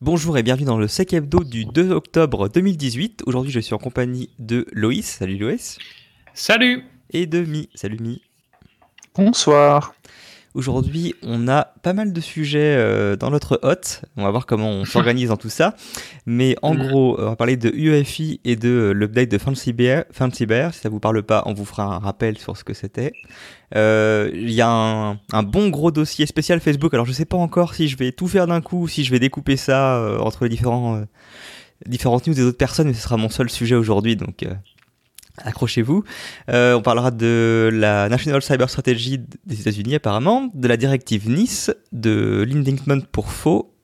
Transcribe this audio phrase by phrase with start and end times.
[0.00, 3.24] Bonjour et bienvenue dans le Sec Hebdo du 2 octobre 2018.
[3.26, 5.04] Aujourd'hui, je suis en compagnie de Loïs.
[5.04, 5.80] Salut Loïs.
[6.34, 6.84] Salut.
[7.10, 7.68] Et de Mi.
[7.74, 8.22] Salut Mi.
[9.16, 9.96] Bonsoir.
[10.58, 14.02] Aujourd'hui, on a pas mal de sujets euh, dans notre hôte.
[14.16, 15.76] On va voir comment on s'organise dans tout ça.
[16.26, 16.78] Mais en Mm.
[16.88, 20.02] gros, on va parler de UEFI et de euh, l'update de Fancy Bear.
[20.74, 23.12] Si ça vous parle pas, on vous fera un rappel sur ce que c'était.
[23.76, 26.92] Euh, Il y a un, un bon gros dossier spécial Facebook.
[26.92, 29.20] Alors, je sais pas encore si je vais tout faire d'un coup, si je vais
[29.20, 31.04] découper ça entre les différents,
[31.86, 34.16] différentes news des autres personnes, mais ce sera mon seul sujet aujourd'hui.
[34.16, 34.52] Donc, euh,
[35.44, 36.04] accrochez-vous.
[36.50, 41.70] Euh, on parlera de la National Cyber Strategy des États-Unis apparemment, de la directive Nice,
[41.92, 43.74] de l'indictment pour faux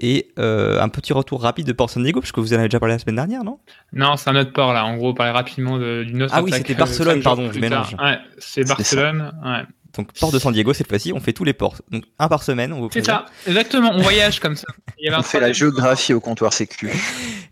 [0.00, 2.68] et euh, un petit retour rapide de Port San Diego, parce que vous en avez
[2.68, 3.58] déjà parlé la semaine dernière, non?
[3.92, 4.84] Non, c'est un autre port là.
[4.84, 7.96] En gros, parler rapidement de- d'une autre Ah oui, c'était euh, Barcelone, pardon, je mélange.
[8.00, 9.32] Ouais, C'est Barcelone.
[9.44, 9.62] Ouais.
[9.98, 11.74] Donc port de San Diego cette fois-ci, on fait tous les ports.
[11.90, 13.90] Donc un par semaine, on vous C'est ça, exactement.
[13.92, 14.68] On voyage comme ça.
[14.98, 16.90] Il y avait un On fait la géographie au comptoir sécu.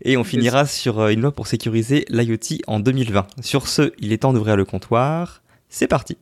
[0.01, 3.27] Et on finira sur euh, une loi pour sécuriser l'IoT en 2020.
[3.41, 5.41] Sur ce, il est temps d'ouvrir le comptoir.
[5.67, 6.17] C'est parti.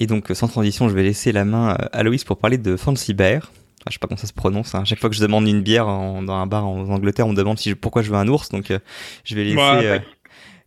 [0.00, 2.76] Et donc, sans transition, je vais laisser la main euh, à Loïs pour parler de
[2.76, 3.52] Fancy Bear.
[3.80, 4.74] Ah, je sais pas comment ça se prononce.
[4.74, 4.84] hein.
[4.84, 7.36] Chaque fois que je demande une bière en- dans un bar en Angleterre, on me
[7.36, 8.48] demande si je- pourquoi je veux un ours.
[8.48, 8.78] Donc, euh,
[9.24, 9.56] je vais laisser.
[9.56, 9.98] Ouais, euh,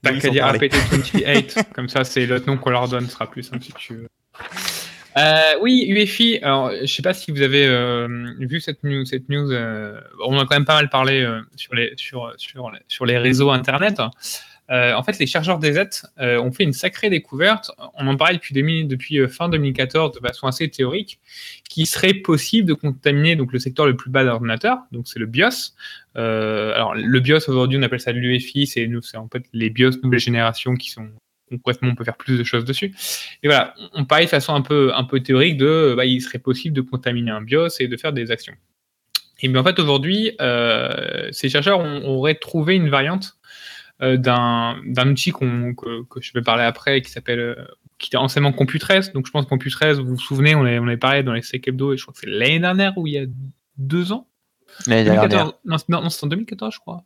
[0.02, 0.59] T'as qu'à dire parler.
[0.70, 3.94] APT28, comme ça c'est l'autre nom qu'on leur donne, ce sera plus simple si tu
[3.95, 4.08] veux.
[5.16, 9.30] Euh, oui, UEFI, alors je sais pas si vous avez euh, vu cette news, cette
[9.30, 12.72] news euh, on en a quand même pas mal parlé euh, sur, les, sur, sur,
[12.88, 14.02] sur les réseaux internet.
[14.72, 17.72] Euh, en fait, les chargeurs DZ euh, ont fait une sacrée découverte.
[17.95, 21.19] On en parlait depuis, 2000 depuis euh, fin 2014 de façon assez théorique,
[21.69, 25.25] qu'il serait possible de contaminer donc, le secteur le plus bas d'ordinateur, donc c'est le
[25.25, 25.73] BIOS.
[26.16, 30.75] Alors, le BIOS aujourd'hui, on appelle ça l'UEFI, c'est en fait les BIOS nouvelle génération
[30.75, 31.09] qui sont
[31.50, 32.96] concrètement, on peut faire plus de choses dessus.
[33.44, 36.81] Et voilà, on parlait de façon un peu, théorique de, bah, il serait possible de
[36.81, 38.56] contaminer un BIOS et de faire des actions.
[39.41, 40.31] Et bien en fait, aujourd'hui,
[41.31, 43.38] ces chercheurs auraient trouvé une variante
[44.00, 47.56] d'un d'un outil qu'on- que, que je vais parler après, qui s'appelle, euh,
[48.00, 49.14] qui était anciennement Computress.
[49.14, 51.42] Donc je pense que Computress, vous vous souvenez, on avait, on avait parlé dans les
[51.42, 53.26] Sec Hebdo, et je crois que c'est l'année dernière ou il y a
[53.78, 54.28] deux ans.
[54.88, 55.24] L'année dernière.
[55.30, 55.53] 2014.
[55.66, 57.03] Non, c'est- non, c'est en 2014, je crois.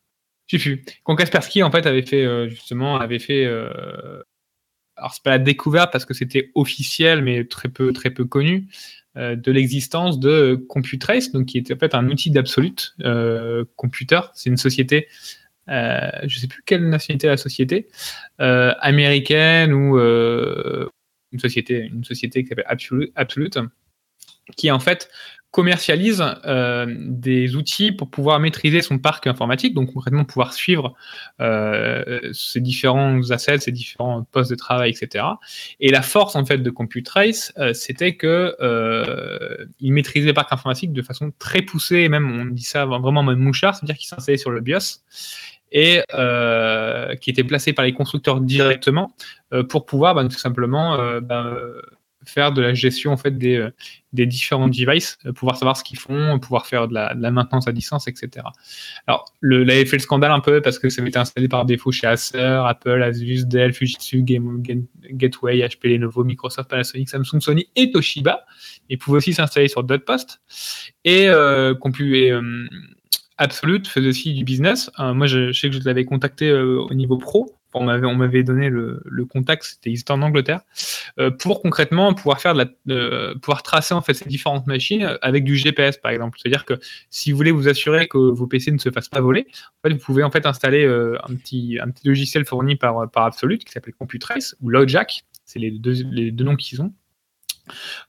[0.48, 0.86] Je sais plus.
[1.04, 3.46] Quand Kaspersky, en fait, avait fait, euh, justement, avait fait.
[3.46, 4.24] Euh...
[4.96, 8.68] Alors, c'est pas la découverte parce que c'était officiel, mais très peu, très peu connu,
[9.18, 14.22] euh, de l'existence de Computrace, donc qui était en fait un outil d'absolute euh, computer.
[14.34, 15.08] C'est une société.
[15.70, 17.88] Euh, je sais plus quelle nationalité la société,
[18.40, 20.90] euh, américaine ou euh,
[21.32, 22.66] une société, une société qui s'appelle
[23.16, 23.58] Absolute,
[24.56, 25.10] qui en fait
[25.52, 26.24] commercialise
[26.98, 30.94] des outils pour pouvoir maîtriser son parc informatique, donc concrètement pouvoir suivre
[32.32, 35.26] ses différents assets, ses différents postes de travail, etc.
[35.80, 38.56] Et la force en fait de Computrace, euh, c'était que
[39.80, 43.22] il maîtrisait le parc informatique de façon très poussée, et même on dit ça vraiment
[43.22, 45.02] en mode mouchard, c'est-à-dire qu'il s'installait sur le BIOS
[45.72, 49.14] et euh, qui était placé par les constructeurs directement
[49.54, 51.58] euh, pour pouvoir bah, tout simplement euh, bah,
[52.26, 53.70] faire de la gestion en fait des, euh,
[54.12, 57.32] des différents devices, euh, pouvoir savoir ce qu'ils font, pouvoir faire de la, de la
[57.32, 58.46] maintenance à distance, etc.
[59.08, 61.48] Alors, le, là, il fait le scandale un peu parce que ça avait été installé
[61.48, 64.62] par défaut chez Acer, Apple, Asus, Dell, Fujitsu, Game,
[65.12, 68.46] Gateway, HP, Lenovo, Microsoft, Panasonic, Samsung, Sony et Toshiba.
[68.90, 70.42] Il pouvait aussi s'installer sur d'autres postes.
[71.06, 72.68] Et, euh, qu'on pu- et, euh,
[73.40, 74.90] Absolute faisait aussi du business.
[75.00, 77.54] Euh, moi, je, sais que je l'avais contacté euh, au niveau pro.
[77.74, 80.62] On m'avait, on m'avait donné le, contact, c'était étaient en Angleterre,
[81.20, 85.44] euh, pour concrètement pouvoir faire de la, pouvoir tracer en fait ces différentes machines avec
[85.44, 86.40] du GPS par exemple.
[86.42, 86.80] C'est-à-dire que
[87.12, 89.46] si vous voulez vous assurer que vos PC ne se fassent pas voler,
[89.84, 93.72] vous pouvez en fait installer un petit un petit logiciel fourni par par Absolute qui
[93.72, 96.94] s'appelle Computrace ou LoJack, c'est les deux les deux noms qu'ils ont,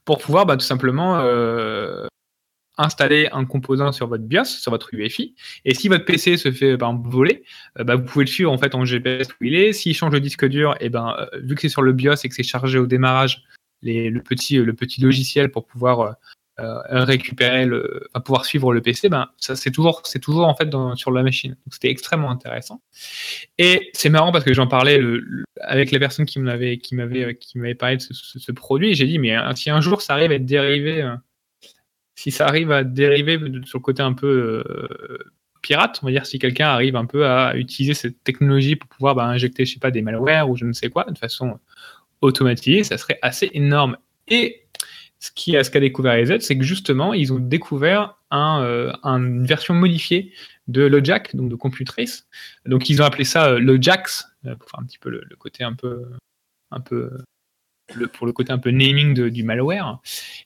[0.06, 1.19] pour pouvoir bah, tout simplement
[2.78, 5.34] installer un composant sur votre BIOS, sur votre UEFI,
[5.64, 7.42] et si votre PC se fait ben, voler,
[7.78, 9.72] euh, bah, vous pouvez le suivre en fait en GPS où il est.
[9.72, 12.28] S'il change de disque dur, et ben euh, vu que c'est sur le BIOS et
[12.28, 13.42] que c'est chargé au démarrage,
[13.82, 16.16] le petit le petit logiciel pour pouvoir
[16.60, 20.56] euh, récupérer le, enfin, pouvoir suivre le PC, ben ça c'est toujours c'est toujours en
[20.56, 21.56] fait sur la machine.
[21.70, 22.82] C'était extrêmement intéressant.
[23.58, 26.96] Et c'est marrant parce que j'en parlais le, le- avec les personnes qui m'avaient qui
[26.96, 28.94] m'avaient euh, qui m'avaient parlé de ce, produit.
[28.96, 31.14] J'ai dit mais hein, si un jour ça arrive à être dérivé, euh,
[32.19, 35.19] si ça arrive à dériver sur le côté un peu euh,
[35.62, 39.15] pirate, on va dire si quelqu'un arrive un peu à utiliser cette technologie pour pouvoir
[39.15, 41.61] bah, injecter je sais pas des malwares ou je ne sais quoi de façon
[42.20, 43.97] automatisée, ça serait assez énorme.
[44.26, 44.65] Et
[45.20, 49.23] ce qui a, ce qu'a découvert EZ, c'est que justement, ils ont découvert euh, un-
[49.23, 50.32] une version modifiée
[50.67, 52.26] de LoJack, donc de CompuTrace.
[52.67, 55.62] Donc ils ont appelé ça euh, euh, pour faire un petit peu le, le côté
[55.62, 56.05] un peu,
[56.73, 57.11] un peu
[58.12, 59.99] pour le côté un peu naming du malware.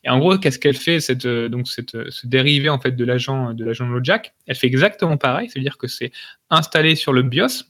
[0.04, 2.92] Et en gros, qu'est-ce qu'elle fait cette, euh, donc cette, euh, ce dérivé en fait
[2.92, 4.34] de l'agent de l'agent LoJack?
[4.46, 6.12] Elle fait exactement pareil, c'est-à-dire que c'est
[6.50, 7.64] installé sur le BIOS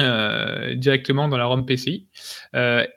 [0.00, 2.06] euh, directement dans la ROM PCI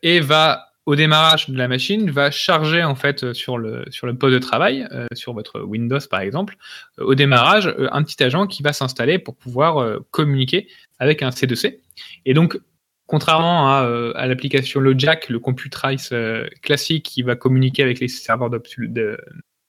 [0.02, 4.16] et va au démarrage de la machine va charger en fait sur le sur le
[4.16, 6.58] poste de travail sur votre Windows par exemple
[7.00, 10.68] au démarrage un petit agent qui va s'installer pour pouvoir communiquer
[11.00, 11.80] avec un C2C
[12.26, 12.60] et donc
[13.08, 18.08] contrairement à, euh, à l'application LoJack le CompuTrace euh, classique qui va communiquer avec les
[18.08, 18.50] serveurs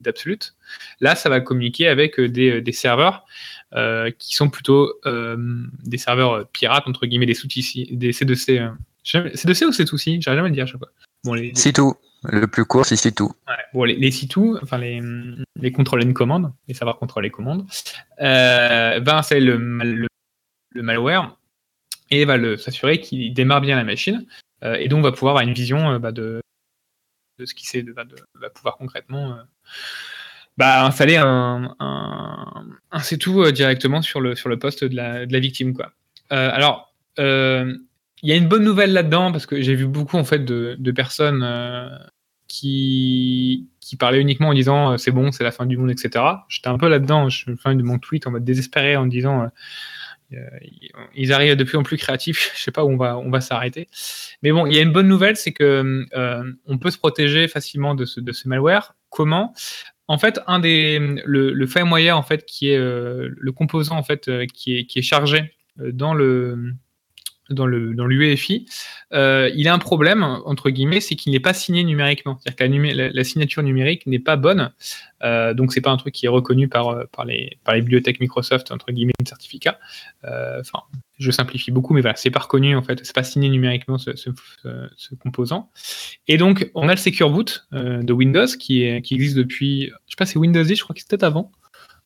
[0.00, 0.54] d'Absolute
[1.00, 3.24] là ça va communiquer avec euh, des, des serveurs
[3.74, 5.36] euh, qui sont plutôt euh,
[5.84, 8.70] des serveurs euh, pirates entre guillemets des des C2C euh,
[9.04, 10.90] jamais- C2C ou C2C j'arrive jamais à le dire à chaque fois
[11.24, 11.94] bon les, C'est tout.
[12.28, 13.30] Le plus court, c'est c'est tout.
[13.46, 15.00] Ouais, bon, les, les C2, enfin les,
[15.60, 17.66] les contrôles and commandes, les serveurs contrôle les commandes,
[18.20, 20.08] euh, va installer le, mal- le,
[20.74, 21.36] le malware
[22.10, 24.26] et va le- s'assurer qu'il démarre bien la machine
[24.62, 26.40] euh, et donc va pouvoir avoir une vision euh, bah, de,
[27.44, 29.42] ce qui de, bah, de- va pouvoir concrètement euh,
[30.56, 35.74] bah, installer un, un, un C2 euh, directement sur le, poste de la, victime.
[36.30, 37.78] Alors, il
[38.22, 41.44] y a une bonne nouvelle là-dedans parce que j'ai vu beaucoup en fait de, personnes
[42.48, 46.24] qui, qui parlaient uniquement en disant c'est bon, c'est la fin du monde, etc.
[46.48, 49.50] J'étais un peu là-dedans, je me de mon tweet en mode désespéré en disant
[51.14, 53.40] ils arrivent de plus en plus créatifs, je sais pas où on va, on va
[53.40, 53.88] s'arrêter.
[54.42, 57.48] Mais bon, il y a une bonne nouvelle, c'est que euh, on peut se protéger
[57.48, 58.94] facilement de ce, de ce malware.
[59.10, 59.54] Comment?
[60.08, 64.02] En fait, un des le, le FireWire en fait qui est euh, le composant en
[64.02, 66.74] fait euh, qui est qui est chargé euh, dans le
[67.50, 68.66] dans le dans l'UEFI,
[69.12, 72.38] euh, il a un problème entre guillemets, c'est qu'il n'est pas signé numériquement.
[72.40, 74.72] C'est-à-dire que la, signature numérique n'est pas bonne,
[75.22, 77.82] euh, donc c'est pas un truc qui est reconnu par euh, par les par les
[77.82, 79.78] bibliothèques Microsoft entre guillemets de certificat.
[80.24, 80.80] Euh, Enfin,
[81.18, 84.10] je simplifie beaucoup, mais voilà, c'est pas reconnu en fait, c'est pas signé numériquement ce,
[84.16, 84.30] ce,
[85.20, 85.70] composant.
[86.28, 90.26] Et donc on a le Secure Boot de Windows qui existe depuis, je sais pas,
[90.26, 91.52] c'est Windows 10, je crois que c'était avant.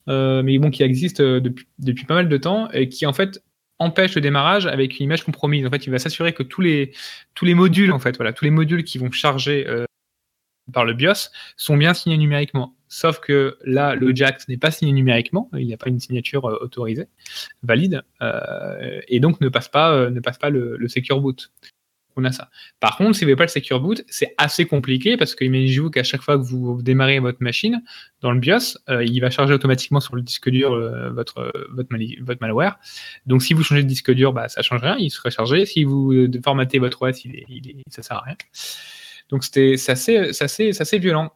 [0.06, 3.42] Mais bon, qui existe depuis, depuis pas mal de temps et qui en fait
[3.80, 5.66] empêche le démarrage avec une image compromise.
[5.66, 6.92] En fait, il va s'assurer que tous les,
[7.34, 9.86] tous les modules, en fait, voilà, tous les modules qui vont charger euh,
[10.72, 12.76] par le BIOS sont bien signés numériquement.
[12.88, 16.44] Sauf que là, le Jax n'est pas signé numériquement, il n'y a pas une signature
[16.44, 17.08] euh, autorisée,
[17.62, 21.50] valide, euh, et donc ne passe pas, ne passe pas le Secure Boot.
[22.16, 22.50] On a ça.
[22.80, 25.90] Par contre, si vous n'avez pas le Secure Boot, c'est assez compliqué parce que imaginez-vous
[25.90, 27.82] qu'à chaque fois que vous démarrez votre machine
[28.20, 31.68] dans le BIOS, euh, il va charger automatiquement sur le disque dur euh, votre, euh,
[31.72, 32.78] votre, malware.
[33.26, 35.64] Donc si vous changez de disque dur, bah, ça change rien, il sera chargé.
[35.66, 36.12] Si vous
[36.44, 38.36] formatez votre OS, il est, il est, ça sert à rien.
[39.30, 41.32] Donc c'était c'est assez, assez, assez violent.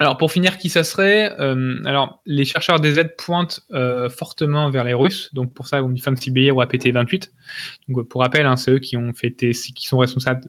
[0.00, 4.70] Alors pour finir, qui ça serait euh, Alors les chercheurs des Z pointent euh, fortement
[4.70, 5.28] vers les Russes.
[5.34, 7.30] Donc pour ça, on dit FancyBR ou APT28.
[7.88, 10.48] Donc pour rappel, hein, c'est eux qui ont qui sont responsables.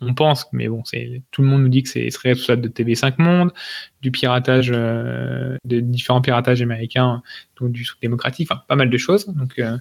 [0.00, 2.68] On pense, mais bon, c'est tout le monde nous dit que c'est serait responsable de
[2.68, 3.52] TV5 Monde,
[4.02, 7.22] du piratage, euh, de différents piratages américains,
[7.60, 9.26] donc du Soudan démocratique, enfin pas mal de choses.
[9.26, 9.78] Donc euh,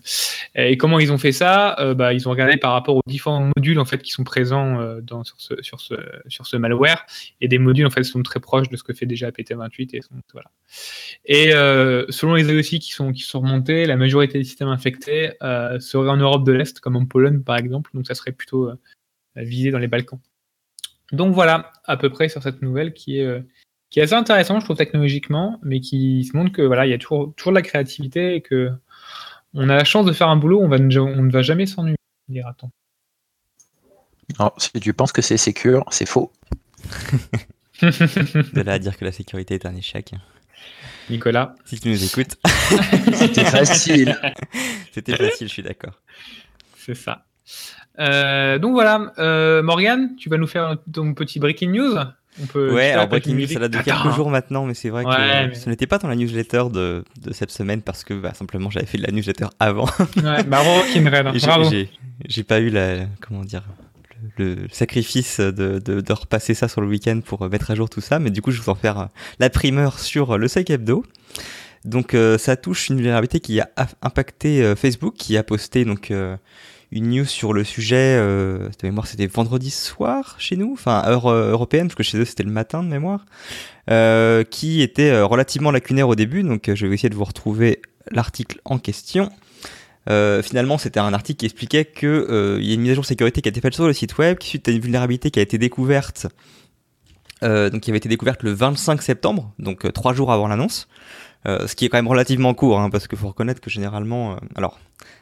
[0.55, 1.79] et comment ils ont fait ça?
[1.79, 4.79] Euh, bah, Ils ont regardé par rapport aux différents modules en fait qui sont présents
[4.79, 5.95] euh, dans, sur, ce, sur, ce,
[6.27, 7.05] sur ce malware
[7.41, 10.01] et des modules en fait sont très proches de ce que fait déjà PT28 et
[10.33, 10.51] voilà.
[11.25, 11.51] Et
[12.11, 15.31] selon les aussi qui sont qui sont remontés, la majorité des systèmes infectés
[15.79, 18.71] seraient en Europe de l'Est comme en Pologne par exemple, donc ça serait plutôt
[19.37, 20.19] euh, visé dans les Balkans.
[21.11, 23.41] Donc voilà à peu près sur cette nouvelle qui est euh,
[23.89, 26.93] qui est assez intéressant, je trouve technologiquement, mais qui se montre que voilà, il y
[26.93, 28.71] a toujours, toujours de la créativité et que
[29.55, 31.97] on a la chance de faire un boulot, on, va, on ne va jamais s'ennuyer,
[32.27, 32.69] dira-t-on.
[34.37, 36.31] Alors, si tu penses que c'est sécure, c'est faux.
[37.81, 40.13] De là à dire que la sécurité est un échec.
[41.09, 41.55] Nicolas.
[41.65, 42.37] Si tu nous écoutes.
[43.13, 44.15] C'était facile.
[44.91, 45.99] C'était facile, je suis d'accord.
[46.77, 47.25] C'est ça.
[47.99, 51.95] Euh, donc voilà, euh, Morgan, tu vas nous faire ton petit breaking news.
[52.41, 55.03] On peut Ouais, alors Breaking News, ça date de quelques jours maintenant, mais c'est vrai
[55.03, 58.33] que mais- ce n'était pas dans la newsletter de, de cette semaine parce que bah,
[58.33, 59.87] simplement j'avais fait de la newsletter avant.
[60.15, 60.69] Ouais, bah bravo
[62.29, 63.63] j'ai- pas eu la, comment dire,
[64.37, 67.75] le, le sacrifice de, de, de repasser ça sur le week-end pour euh, mettre à
[67.75, 69.05] jour tout ça, mais du coup je vais vous en faire euh,
[69.39, 71.03] la primeur sur le Psych Hebdo.
[71.83, 73.69] Donc euh, ça touche une vulnérabilité qui a
[74.01, 76.37] impacté euh, Facebook, qui a posté donc euh,
[76.91, 78.17] une news sur le sujet.
[78.19, 82.17] Euh, de mémoire, c'était vendredi soir chez nous, enfin heure euh, européenne, parce que chez
[82.17, 83.25] eux c'était le matin de mémoire,
[83.89, 86.43] euh, qui était euh, relativement lacunaire au début.
[86.43, 87.81] Donc euh, je vais essayer de vous retrouver
[88.11, 89.29] l'article en question.
[90.09, 93.03] Euh, finalement, c'était un article qui expliquait que il y a une mise à jour
[93.03, 95.29] de sécurité qui a été faite sur le site web, qui suite à une vulnérabilité
[95.29, 96.27] qui a été découverte
[97.41, 100.89] donc qui avait été découverte le 25 septembre, donc trois jours avant l'annonce.
[101.47, 104.33] Euh, ce qui est quand même relativement court, hein, parce qu'il faut reconnaître que généralement,
[104.33, 104.77] euh, alors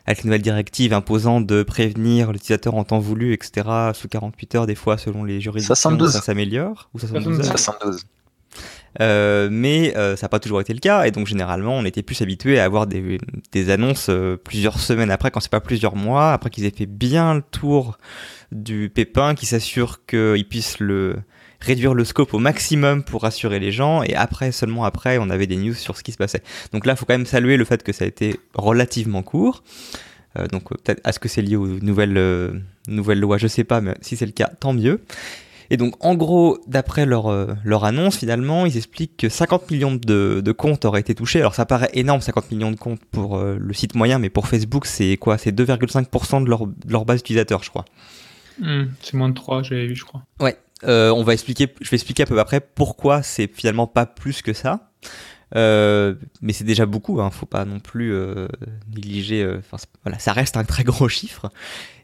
[0.08, 4.66] avec les nouvelles directives imposant de prévenir l'utilisateur en temps voulu, etc., sous 48 heures
[4.66, 6.14] des fois selon les juridictions, 72.
[6.14, 7.46] ça s'améliore, ou 72 heures.
[7.46, 8.06] 72.
[9.00, 12.20] Euh, mais ça n'a pas toujours été le cas, et donc généralement on était plus
[12.22, 13.20] habitué à avoir des,
[13.52, 14.10] des annonces
[14.44, 18.00] plusieurs semaines après, quand c'est pas plusieurs mois, après qu'ils aient fait bien le tour
[18.52, 21.18] du pépin, qui s'assure qu'ils puissent le
[21.60, 25.48] réduire le scope au maximum pour rassurer les gens, et après, seulement après, on avait
[25.48, 26.44] des news sur ce qui se passait.
[26.72, 29.64] Donc là, il faut quand même saluer le fait que ça a été relativement court.
[30.38, 32.52] Euh, donc euh, peut-être est-ce que c'est lié aux nouvelles, euh,
[32.88, 35.02] nouvelles lois, je sais pas, mais si c'est le cas, tant mieux.
[35.70, 39.96] Et donc, en gros, d'après leur, euh, leur annonce, finalement, ils expliquent que 50 millions
[39.96, 41.40] de, de comptes auraient été touchés.
[41.40, 44.48] Alors, ça paraît énorme, 50 millions de comptes pour euh, le site moyen, mais pour
[44.48, 45.38] Facebook, c'est quoi?
[45.38, 47.86] C'est 2,5% de leur, de leur base d'utilisateurs, je crois.
[48.60, 50.24] Hmm, c'est moins de 3, j'avais vu, je crois.
[50.84, 54.42] Euh, on va expliquer, je vais expliquer un peu après pourquoi c'est finalement pas plus
[54.42, 54.92] que ça.
[55.56, 58.48] Euh, mais c'est déjà beaucoup, hein, faut pas non plus euh,
[58.94, 59.44] négliger.
[59.44, 61.50] euh, Enfin, voilà, ça reste un très gros chiffre.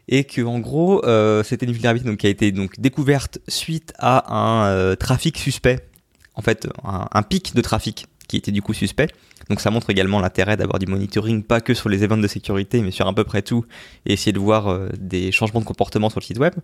[0.08, 3.94] Et que en gros, euh, c'était une vulnérabilité donc, qui a été donc découverte suite
[3.98, 5.88] à un euh, trafic suspect.
[6.34, 9.08] En fait, un, un pic de trafic qui était du coup suspect.
[9.50, 12.80] Donc ça montre également l'intérêt d'avoir du monitoring, pas que sur les événements de sécurité,
[12.82, 13.66] mais sur à peu près tout,
[14.06, 16.54] et essayer de voir des changements de comportement sur le site web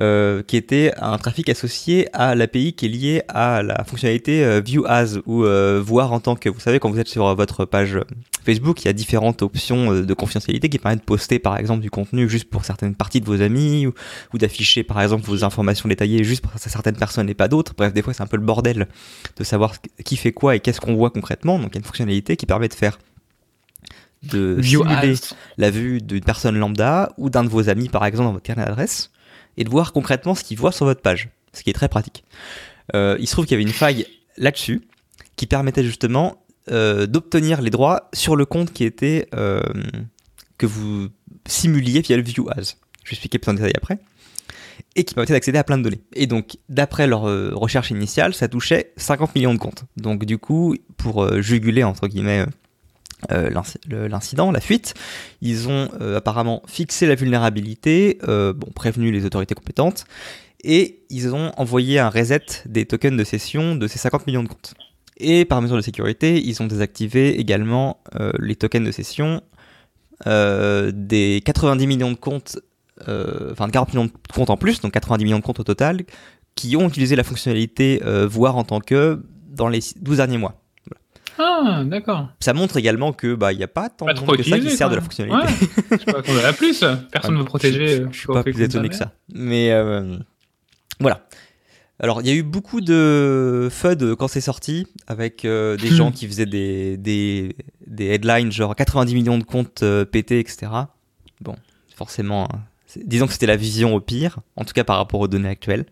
[0.00, 4.60] euh, qui était un trafic associé à l'API qui est lié à la fonctionnalité euh,
[4.64, 7.64] View As ou euh, voir en tant que vous savez quand vous êtes sur votre
[7.64, 7.98] page
[8.44, 11.90] Facebook, il y a différentes options de confidentialité qui permettent de poster par exemple du
[11.90, 13.92] contenu juste pour certaines parties de vos amis ou,
[14.32, 17.74] ou d'afficher par exemple vos informations détaillées juste pour certaines personnes et pas d'autres.
[17.76, 18.86] Bref, des fois c'est un peu le bordel
[19.36, 19.74] de savoir
[20.04, 21.58] qui fait quoi et qu'est-ce qu'on voit concrètement.
[21.58, 22.98] Donc il y a une fonctionnalité qui permet de faire
[24.22, 25.34] de View simuler as.
[25.56, 28.64] la vue d'une personne lambda ou d'un de vos amis, par exemple, dans votre carnet
[28.64, 29.10] d'adresse,
[29.58, 32.24] et de voir concrètement ce qu'il voit sur votre page, ce qui est très pratique.
[32.94, 34.06] Euh, il se trouve qu'il y avait une faille
[34.38, 34.88] là-dessus
[35.36, 39.60] qui permettait justement euh, d'obtenir les droits sur le compte qui était euh,
[40.56, 41.08] que vous
[41.46, 42.76] simuliez via le View As.
[43.02, 43.98] Je vais expliquer plus en détail après.
[44.94, 46.00] Et qui permettait d'accéder à plein de données.
[46.14, 49.84] Et donc, d'après leur recherche initiale, ça touchait 50 millions de comptes.
[49.96, 52.46] Donc, du coup, pour juguler, entre guillemets,
[53.32, 53.50] euh,
[53.90, 54.94] l'incident, la fuite,
[55.42, 60.04] ils ont euh, apparemment fixé la vulnérabilité, euh, bon, prévenu les autorités compétentes,
[60.62, 64.48] et ils ont envoyé un reset des tokens de session de ces 50 millions de
[64.48, 64.74] comptes.
[65.16, 68.00] Et par mesure de sécurité, ils ont désactivé également
[68.38, 69.42] les tokens de session
[70.28, 72.58] euh, des 90 millions de comptes,
[73.00, 76.04] enfin 40 millions de comptes en plus, donc 90 millions de comptes au total,
[76.54, 80.60] qui ont utilisé la fonctionnalité voir en tant que dans les 12 derniers mois.
[81.38, 82.28] Ah, d'accord.
[82.40, 84.58] Ça montre également que bah il y a pas tant Pas de monde que ça
[84.58, 85.46] qui sert de la fonctionnalité.
[85.46, 85.68] Ouais.
[85.92, 86.84] Je sais pas qu'on en a plus.
[87.12, 87.96] Personne ne veut protéger.
[87.96, 89.12] Je, euh, suis pas plus étonné que ça.
[89.32, 90.18] Mais euh,
[91.00, 91.22] voilà.
[92.00, 96.12] Alors, il y a eu beaucoup de FUD quand c'est sorti, avec euh, des gens
[96.12, 100.70] qui faisaient des, des, des headlines genre 90 millions de comptes euh, pétés, etc.
[101.40, 101.56] Bon,
[101.96, 102.60] forcément, hein,
[103.04, 105.86] disons que c'était la vision au pire, en tout cas par rapport aux données actuelles.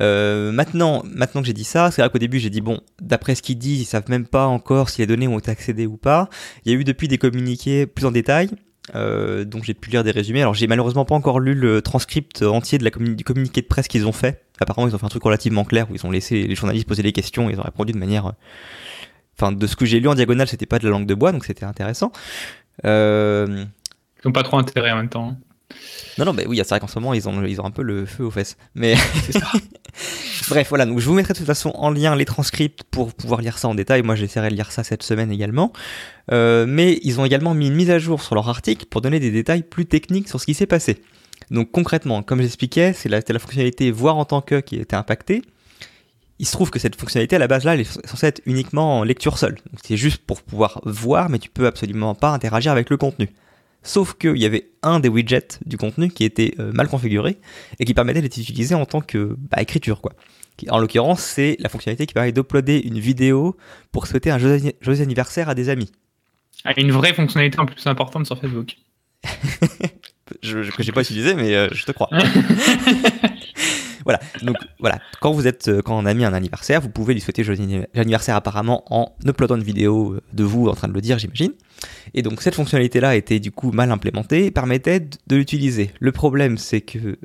[0.00, 3.34] Euh, maintenant, maintenant que j'ai dit ça, c'est vrai qu'au début j'ai dit bon, d'après
[3.34, 5.96] ce qu'ils disent, ils savent même pas encore si les données ont été accédées ou
[5.96, 6.28] pas.
[6.64, 8.50] Il y a eu depuis des communiqués plus en détail,
[8.94, 10.42] euh, donc j'ai pu lire des résumés.
[10.42, 13.88] Alors j'ai malheureusement pas encore lu le transcript entier de la du communiqué de presse
[13.88, 14.44] qu'ils ont fait.
[14.60, 17.02] Apparemment ils ont fait un truc relativement clair où ils ont laissé les journalistes poser
[17.02, 18.26] des questions et ils ont répondu de manière...
[18.26, 18.32] euh,
[19.36, 21.32] Enfin de ce que j'ai lu en diagonale c'était pas de la langue de bois
[21.32, 22.12] donc c'était intéressant.
[22.84, 23.64] Euh,
[24.24, 25.36] Ils n'ont pas trop intérêt en même temps.
[26.18, 27.82] Non, non, bah oui, c'est vrai qu'en ce moment, ils ont, ils ont un peu
[27.82, 28.56] le feu aux fesses.
[28.74, 28.94] Mais
[30.48, 30.86] bref, voilà.
[30.86, 33.68] Donc, je vous mettrai de toute façon en lien les transcripts pour pouvoir lire ça
[33.68, 34.02] en détail.
[34.02, 35.72] Moi, j'essaierai de lire ça cette semaine également.
[36.32, 39.18] Euh, mais ils ont également mis une mise à jour sur leur article pour donner
[39.18, 41.02] des détails plus techniques sur ce qui s'est passé.
[41.50, 44.96] Donc, concrètement, comme j'expliquais, c'est la, c'était la fonctionnalité voir en tant que qui était
[44.96, 45.42] impactée.
[46.38, 49.00] Il se trouve que cette fonctionnalité, à la base, là, elle est censée être uniquement
[49.00, 49.56] en lecture seule.
[49.84, 53.28] C'est juste pour pouvoir voir, mais tu peux absolument pas interagir avec le contenu.
[53.84, 57.36] Sauf qu'il y avait un des widgets du contenu qui était euh, mal configuré
[57.78, 60.00] et qui permettait d'être utilisé en tant que bah, écriture.
[60.00, 60.14] Quoi.
[60.70, 63.56] En l'occurrence, c'est la fonctionnalité qui permet d'uploader une vidéo
[63.92, 65.92] pour souhaiter un joyeux joyeux anniversaire à des amis.
[66.64, 68.74] Ah, une vraie fonctionnalité en plus importante sur Facebook.
[70.42, 72.08] Je, je- que j'ai pas utilisé, mais euh, je te crois.
[74.04, 74.20] voilà.
[74.42, 77.20] Donc voilà, quand vous êtes, euh, quand on a mis un anniversaire, vous pouvez lui
[77.20, 80.92] souhaiter joyeux anniv- anniversaire apparemment en uploadant une vidéo euh, de vous en train de
[80.92, 81.52] le dire, j'imagine.
[82.14, 85.90] Et donc cette fonctionnalité-là était du coup mal implémentée et permettait de, l'utiliser.
[86.00, 87.18] Le problème, c'est que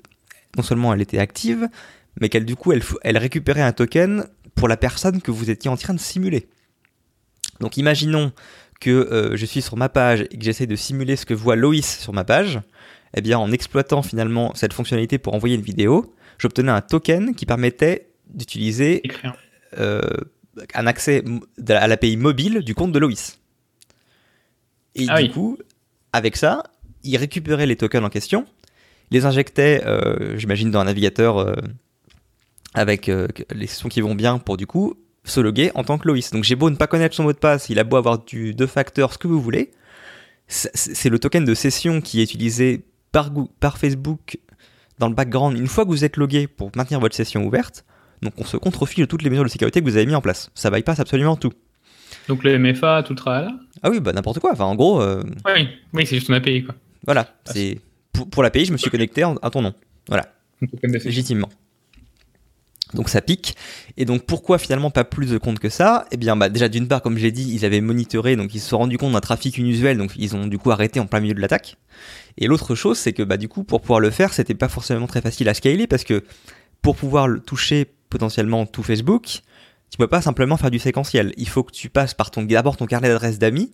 [0.57, 1.69] non seulement elle était active,
[2.19, 5.77] mais qu'elle du coup elle récupérait un token pour la personne que vous étiez en
[5.77, 6.49] train de simuler.
[7.59, 8.31] Donc imaginons
[8.79, 11.55] que euh, je suis sur ma page et que j'essaie de simuler ce que voit
[11.55, 12.61] Loïs sur ma page,
[13.15, 17.45] eh bien en exploitant finalement cette fonctionnalité pour envoyer une vidéo, j'obtenais un token qui
[17.45, 19.03] permettait d'utiliser
[19.77, 20.01] euh,
[20.73, 21.23] un accès
[21.67, 23.39] à l'API mobile du compte de Loïs.
[24.95, 25.31] Et Ah du oui.
[25.31, 25.57] coup,
[26.13, 26.63] avec ça,
[27.03, 28.45] il récupérait les tokens en question,
[29.11, 31.53] les injectait, euh, j'imagine, dans un navigateur euh,
[32.73, 33.11] avec
[33.51, 36.31] les sons qui vont bien pour du coup se loguer en tant que Loïs.
[36.31, 38.53] Donc j'ai beau ne pas connaître son mot de passe, il a beau avoir du
[38.53, 39.71] deux facteurs, ce que vous voulez,
[40.47, 44.39] c'est le token de session qui est utilisé par Facebook
[44.99, 47.85] dans le background une fois que vous êtes logué pour maintenir votre session ouverte.
[48.21, 50.21] Donc on se contrefile de toutes les mesures de sécurité que vous avez mis en
[50.21, 50.51] place.
[50.53, 51.53] Ça bypass absolument tout.
[52.27, 53.51] Donc le MFA, tout le travail là?
[53.81, 54.51] Ah oui, bah n'importe quoi.
[54.51, 56.75] Enfin, en gros, euh, Oui, oui c'est juste un API quoi.
[57.05, 57.27] voilà.
[57.47, 57.79] Ah, C'est
[58.11, 59.73] pour, pour l'API, je me suis connecté en- à ton nom.
[60.09, 60.27] Voilà,
[60.83, 61.49] légitimement.
[62.95, 63.55] Donc ça pique.
[63.97, 66.05] Et donc pourquoi finalement pas plus de comptes que ça?
[66.11, 68.69] Eh bien, bah, déjà d'une part, comme j'ai dit, ils avaient monitoré, donc ils se
[68.69, 71.35] sont rendus compte d'un trafic inusuel, donc ils ont du coup arrêté en plein milieu
[71.35, 71.77] de l'attaque.
[72.39, 75.07] Et l'autre chose, c'est que bah, du coup, pour pouvoir le faire, c'était pas forcément
[75.07, 76.23] très facile à scaler parce que
[76.81, 79.41] pour pouvoir toucher potentiellement tout Facebook,
[79.91, 81.33] tu peux pas simplement faire du séquentiel.
[81.35, 83.71] Il faut que tu passes par ton d'abord ton carnet d'adresses d'amis.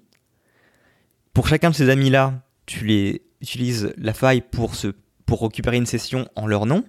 [1.34, 4.88] Pour chacun de ces amis-là, tu les utilises la faille pour se
[5.28, 6.84] pour récupérer une session en leur nom.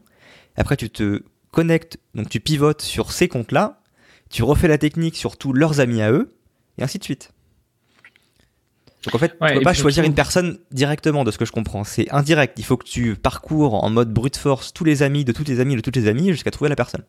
[0.56, 3.82] Après, tu te connectes, donc tu pivotes sur ces comptes-là,
[4.30, 6.36] tu refais la technique sur tous leurs amis à eux,
[6.78, 7.32] et ainsi de suite.
[9.06, 11.52] Donc en fait, Ouais, tu peux pas choisir une personne directement, de ce que je
[11.52, 11.84] comprends.
[11.84, 12.58] C'est indirect.
[12.58, 15.60] Il faut que tu parcours en mode brute force tous les amis de toutes les
[15.60, 17.02] amies de toutes les amies jusqu'à trouver la personne.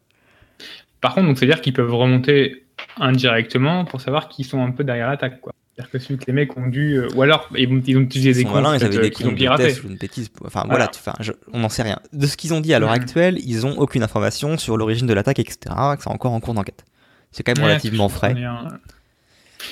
[1.02, 2.66] Par contre, donc c'est-à-dire qu'ils peuvent remonter
[3.00, 5.54] indirectement pour savoir qui sont un peu derrière l'attaque quoi.
[5.76, 8.02] C'est-à-dire que celui que les mecs ont dû, euh, ou alors ils ont, ils ont
[8.02, 9.74] utilisé des comptes ils avaient euh, des qu'ils ont de piratés.
[9.84, 10.30] ou une bêtise.
[10.44, 10.86] Enfin Voilà.
[10.86, 12.00] voilà, tu- enfin, je- on n'en sait rien.
[12.14, 15.14] De ce qu'ils ont dit à l'heure actuelle, ils ont aucune information sur l'origine de
[15.14, 15.76] l'attaque, etc.
[16.00, 16.84] C'est encore en cours d'enquête.
[17.32, 18.34] C'est quand même Ouais, relativement frais.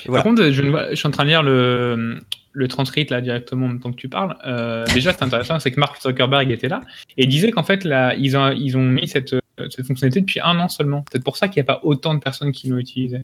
[0.06, 0.24] Voilà.
[0.24, 3.80] Par contre, je, suis en train de lire le, le transcript là directement en même
[3.80, 4.36] temps que tu parles.
[4.46, 6.82] Euh, déjà, c'est intéressant, c'est que Mark Zuckerberg était là
[7.18, 10.60] et disait qu'en fait, là, ils ont, ils ont mis cette, cette fonctionnalité depuis un
[10.60, 11.06] an seulement.
[11.12, 13.20] C'est pour ça qu'il n'y a pas autant de personnes qui l'ont utilisé.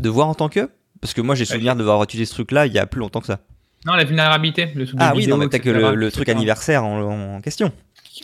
[0.00, 0.68] De voir en tant que?
[1.00, 3.20] Parce que moi j'ai souvenir de voir utiliser ce truc-là il y a plus longtemps
[3.20, 3.40] que ça.
[3.84, 6.28] Non, la vulnérabilité, le truc Ah oui, non, vidéo, mais peut-être que le, le truc
[6.28, 7.70] anniversaire en, en question.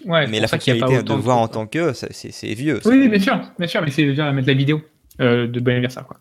[0.06, 2.80] Ouais, mais la fonctionnalité de voir en tant que, c'est vieux.
[2.80, 2.88] ça.
[2.88, 4.82] Oui, oui, bien sûr, bien sûr, mais c'est déjà mettre la vidéo
[5.20, 6.18] euh, de bon anniversaire, quoi.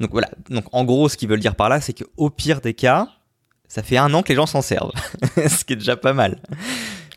[0.00, 0.30] Donc voilà.
[0.50, 3.08] Donc en gros, ce qu'ils veulent dire par là, c'est qu'au pire des cas,
[3.68, 4.92] ça fait un an que les gens s'en servent.
[5.36, 6.38] ce qui est déjà pas mal.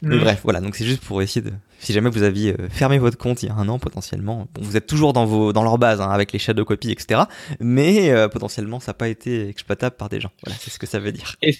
[0.01, 0.61] Mais bref, voilà.
[0.61, 1.51] Donc c'est juste pour essayer de.
[1.79, 4.61] Si jamais vous aviez euh, fermé votre compte il y a un an, potentiellement, bon,
[4.61, 7.21] vous êtes toujours dans, vos, dans leur base, hein, avec les shadow copies, etc.
[7.59, 10.31] Mais euh, potentiellement, ça n'a pas été exploitable par des gens.
[10.43, 11.35] Voilà, c'est ce que ça veut dire.
[11.41, 11.57] Et,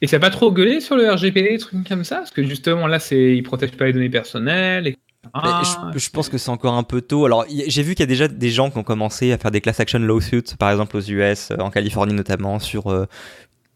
[0.00, 2.16] et ça n'a pas trop gueulé sur le RGPD, des trucs comme ça?
[2.16, 4.94] Parce que justement, là, c'est ils protègent pas les données personnelles.
[5.94, 7.26] Je, je pense que c'est encore un peu tôt.
[7.26, 9.60] Alors, j'ai vu qu'il y a déjà des gens qui ont commencé à faire des
[9.60, 13.06] class action lawsuits, par exemple aux US, euh, en Californie notamment, sur euh,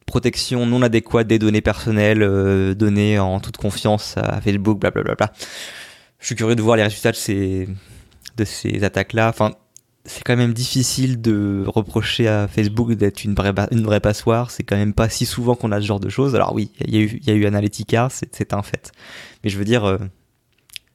[0.06, 5.32] protection non adéquate des données personnelles, euh, données en toute confiance à Facebook, blablabla.
[6.18, 7.68] Je suis curieux de voir les résultats de ces,
[8.36, 9.28] de ces attaques-là.
[9.28, 9.52] Enfin,
[10.06, 14.50] c'est quand même difficile de reprocher à Facebook d'être une vraie, ba- une vraie passoire.
[14.50, 16.34] C'est quand même pas si souvent qu'on a ce genre de choses.
[16.34, 18.92] Alors oui, il y, a eu- il y a eu Analytica, c'est un fait.
[19.44, 19.98] Mais je veux dire,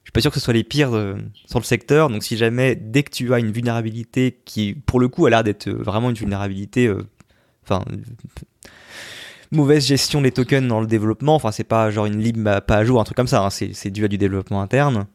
[0.10, 2.10] suis pas sûr que ce soit les pires euh, sur le secteur.
[2.10, 5.44] Donc si jamais, dès que tu as une vulnérabilité qui, pour le coup, a l'air
[5.44, 7.06] d'être euh, vraiment une vulnérabilité, euh,
[7.64, 7.96] enfin, euh,
[9.52, 11.36] mauvaise gestion des tokens dans le développement.
[11.36, 13.44] Enfin, c'est pas genre une lib pas à jour, un truc comme ça.
[13.44, 13.50] hein.
[13.50, 15.06] C'est dû à du développement interne.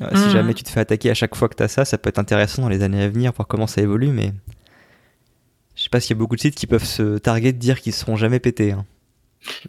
[0.00, 0.30] Euh, Si Mhm.
[0.32, 2.18] jamais tu te fais attaquer à chaque fois que tu as ça, ça peut être
[2.18, 4.32] intéressant dans les années à venir, voir comment ça évolue, mais
[5.76, 7.80] je sais pas s'il y a beaucoup de sites qui peuvent se targuer de dire
[7.80, 8.72] qu'ils seront jamais pétés.
[8.72, 8.84] hein.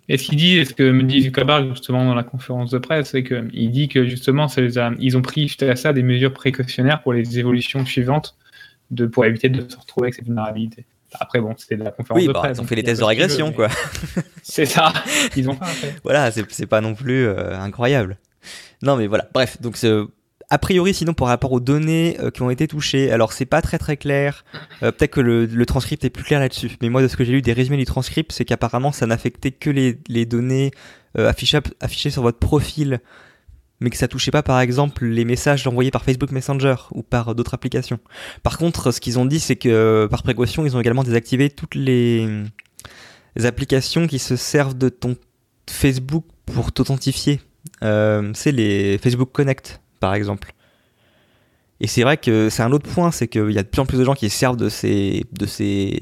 [0.09, 2.77] Et ce qu'il dit, et ce que me dit Zuckerberg justement dans la conférence de
[2.77, 5.93] presse, c'est qu'il dit que justement, ça les a- ils ont pris suite à ça
[5.93, 8.35] des mesures précautionnaires pour les évolutions suivantes
[8.91, 10.85] de, pour éviter de se retrouver avec cette vulnérabilité.
[11.19, 12.57] Après, bon, c'était de la conférence Oui, de bah, presse.
[12.57, 13.67] ils ont fait les tests de pas ce régression, quoi.
[14.43, 14.93] C'est ça,
[15.35, 15.95] ils ont fait après.
[16.03, 18.17] voilà, c'est pas non plus euh, incroyable.
[18.81, 19.27] Non, mais voilà.
[19.33, 19.91] Bref, donc c'est-
[20.49, 23.61] a priori, sinon, par rapport aux données euh, qui ont été touchées, alors c'est pas
[23.61, 24.45] très très clair.
[24.81, 26.77] Euh, Peut-être que le, transcript est plus clair là-dessus.
[26.81, 29.51] Mais moi, de ce que j'ai lu des résumés du transcript, c'est qu'apparemment, ça n'affectait
[29.51, 30.71] que les, les données
[31.17, 32.99] euh, affichables- affichées sur votre profil,
[33.79, 37.35] mais que ça touchait pas, par exemple, les messages envoyés par Facebook Messenger ou par
[37.35, 37.99] d'autres applications.
[38.43, 41.75] Par contre, ce qu'ils ont dit, c'est que par précaution, ils ont également désactivé toutes
[41.75, 42.27] les,
[43.43, 45.15] applications qui se servent de ton
[45.69, 47.41] Facebook pour t'authentifier.
[47.81, 50.51] C'est les Facebook Connect, par exemple.
[51.79, 53.85] Et c'est vrai que c'est un autre point, c'est qu'il y a de plus en
[53.85, 55.97] plus de gens qui se servent de ces, de ces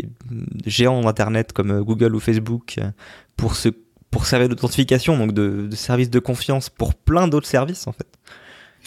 [0.65, 2.79] géants d'Internet comme Google ou Facebook
[3.37, 3.69] pour, se,
[4.09, 8.07] pour servir d'authentification, donc de, de services de confiance pour plein d'autres services, en fait.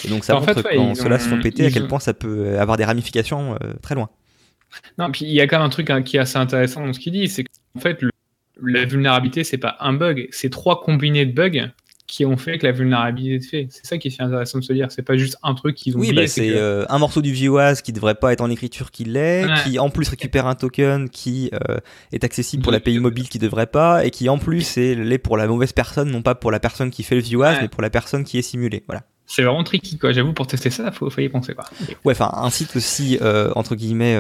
[0.05, 1.89] Et donc ça En montre fait, ouais, quand ceux-là se font péter à quel ont-
[1.89, 4.11] point ça peut avoir des ramifications euh, très loin.
[4.99, 6.93] Non, puis il y a quand même un truc hein, qui est assez intéressant dans
[6.93, 8.11] ce qu'il dit, c'est qu'en fait, le-
[8.63, 11.71] la vulnérabilité, c'est pas un bug, c'est trois combinés de bugs
[12.07, 13.67] qui ont fait que la vulnérabilité est faite.
[13.73, 14.89] C'est ça qui est intéressant de se dire.
[14.91, 17.23] C'est pas juste un truc qu'ils ont Oui, oublié, bah, c'est que- euh, un morceau
[17.23, 19.55] du VOAS qui devrait pas être en écriture qui l'est, Ouais.
[19.65, 21.79] qui en plus récupère un token qui euh,
[22.13, 25.37] est accessible pour l'API mobile qui devrait pas, et qui en plus est l'est pour
[25.39, 27.59] la mauvaise personne, non pas pour la personne qui fait le VOAS, Ouais.
[27.63, 28.85] mais pour la personne qui est simulée.
[28.87, 29.03] Voilà.
[29.27, 30.13] c'est vraiment tricky, quoi.
[30.13, 31.65] J'avoue, pour tester ça, faut, faut y penser, quoi.
[32.05, 34.15] Ouais, enfin, un site aussi, euh, entre guillemets,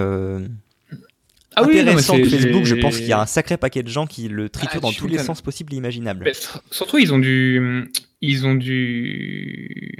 [1.57, 3.27] euh, Ah oui, non, mais intéressant que c'est- Facebook, je pense qu'il y a un
[3.27, 6.25] sacré paquet de gens qui le triturent Ah, dans tous les sens possibles et imaginables.
[6.25, 7.90] Mais sur- surtout, ils ont du.
[8.21, 9.95] Ils ont du.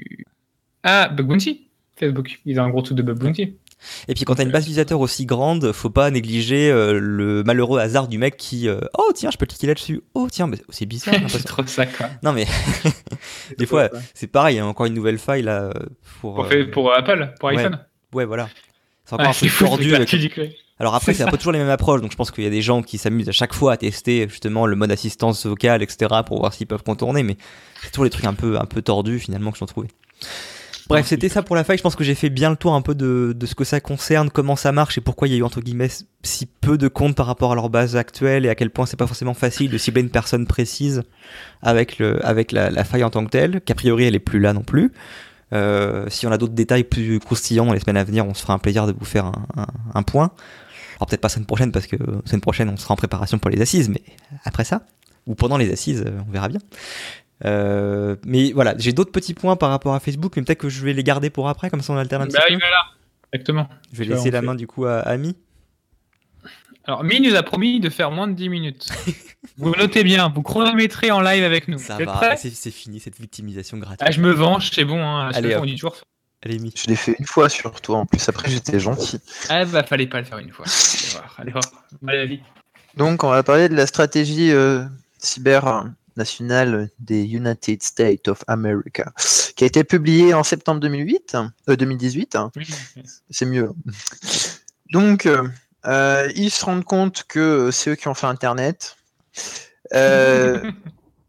[0.83, 2.41] Ah, Bug Bounty Facebook.
[2.45, 3.55] Ils ont un gros truc de Bug Bounty.
[4.09, 7.79] Et puis quand t'as une base d'utilisateurs aussi grande, faut pas négliger euh, le malheureux
[7.81, 10.87] hasard du mec qui euh, oh tiens je peux cliquer là-dessus oh tiens mais c'est
[10.87, 12.09] bizarre c'est trop ça, quoi.
[12.23, 12.47] non mais
[13.59, 15.73] des fois c'est pareil il y a encore une nouvelle faille là euh,
[16.23, 17.59] pour Pour, euh, fait- pour Apple, pour ouais.
[17.59, 17.79] iPhone.
[18.15, 18.49] ouais voilà
[19.05, 20.17] c'est encore Ouais, un peu tordu avec-.
[20.79, 22.51] Alors après C'est un peu toujours les mêmes approches donc je pense qu'il y a
[22.51, 26.11] des gens qui s'amusent à chaque fois à tester justement le mode assistance vocale etc
[26.27, 27.37] pour voir s'ils peuvent contourner mais
[27.83, 29.89] c'est toujours les trucs un peu un peu tordus finalement que j'en trouvais
[30.87, 31.79] Bref, c'était ça pour la faille.
[31.79, 33.81] Je pense que j'ai fait bien le tour un peu de, de ce que ça
[33.81, 35.89] concerne, comment ça marche et pourquoi il y a eu entre guillemets
[36.23, 38.99] si peu de comptes par rapport à leur base actuelle et à quel point c'est
[38.99, 41.03] pas forcément facile de cibler une personne précise
[41.63, 44.53] avec le avec la, faille en tant que telle, qu'a priori elle est plus là
[44.53, 44.93] non plus.
[45.53, 48.53] Euh, si on a d'autres détails plus croustillants les semaines à venir, on se fera
[48.53, 49.33] un plaisir de vous faire
[49.95, 50.33] un point.
[50.97, 53.61] Alors peut-être pas semaine prochaine parce que semaine prochaine on sera en préparation pour les
[53.61, 54.03] assises, mais
[54.45, 54.87] après ça
[55.27, 56.61] ou pendant les assises, euh, on verra bien.
[57.45, 60.85] Euh, mais voilà, j'ai d'autres petits points par rapport à Facebook, mais peut-être que je
[60.85, 62.55] vais les garder pour après, comme ça on alterne un petit Bah peu.
[62.55, 62.77] voilà.
[63.33, 63.69] Exactement.
[63.93, 64.47] Je vais laisser la fait.
[64.47, 65.37] main du coup à Ami.
[66.87, 68.89] Alors, Mi nous a promis de faire moins de 10 minutes.
[69.57, 71.79] vous notez bien, vous chronométrez en live avec nous.
[71.79, 74.03] Ça va, c'est fini cette victimisation gratuite.
[74.05, 75.03] Ah, je me venge, c'est bon.
[75.03, 75.31] Hein.
[75.33, 75.97] Allez, on dit toujours.
[76.45, 76.59] Allez.
[76.75, 78.29] Je l'ai fait une fois sur toi en plus.
[78.29, 79.19] Après, j'étais gentil.
[79.49, 80.67] Ah, bah, fallait pas le faire une fois.
[80.67, 81.65] Allez voir, allez voir.
[82.07, 82.43] Allez.
[82.97, 84.85] Donc, on va parler de la stratégie euh,
[85.19, 89.13] cyber nationale des United States of America,
[89.57, 91.37] qui a été publiée en septembre 2008,
[91.69, 92.37] euh, 2018.
[92.37, 92.51] hein.
[92.57, 92.67] Oui.
[93.31, 93.71] c'est mieux.
[94.93, 95.49] Donc, euh,
[95.87, 98.97] euh, ils se rendent compte que c'est eux qui ont fait Internet.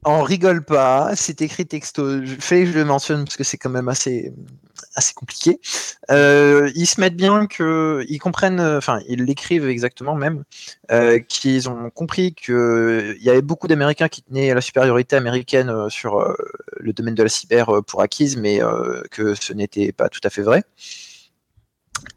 [0.05, 2.23] Euh, on rigole pas, c'est écrit texto.
[2.25, 4.33] Je fais je le mentionne parce que c'est quand même assez,
[5.15, 5.59] compliqué.
[6.11, 10.43] Euh, ils se mettent bien que, ils comprennent, euh, enfin, ils l'écrivent exactement même,
[10.91, 15.89] euh, qu'ils ont compris qu'il y avait beaucoup d'Américains qui tenaient la supériorité américaine euh,
[15.89, 16.33] sur euh,
[16.77, 20.21] le domaine de la cyber euh, pour acquise, mais euh, que ce n'était pas tout
[20.23, 20.63] à fait vrai.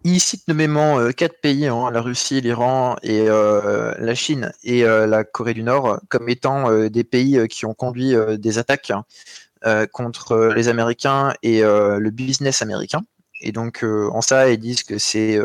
[0.04, 4.84] Il cite nommément euh, quatre pays, hein, la Russie, l'Iran et euh, la Chine et
[4.84, 9.86] euh, la Corée du Nord, comme étant des pays qui ont conduit des attaques hein,
[9.92, 13.02] contre les Américains et le business américain.
[13.40, 15.38] Et donc, en ça, ils disent que c'est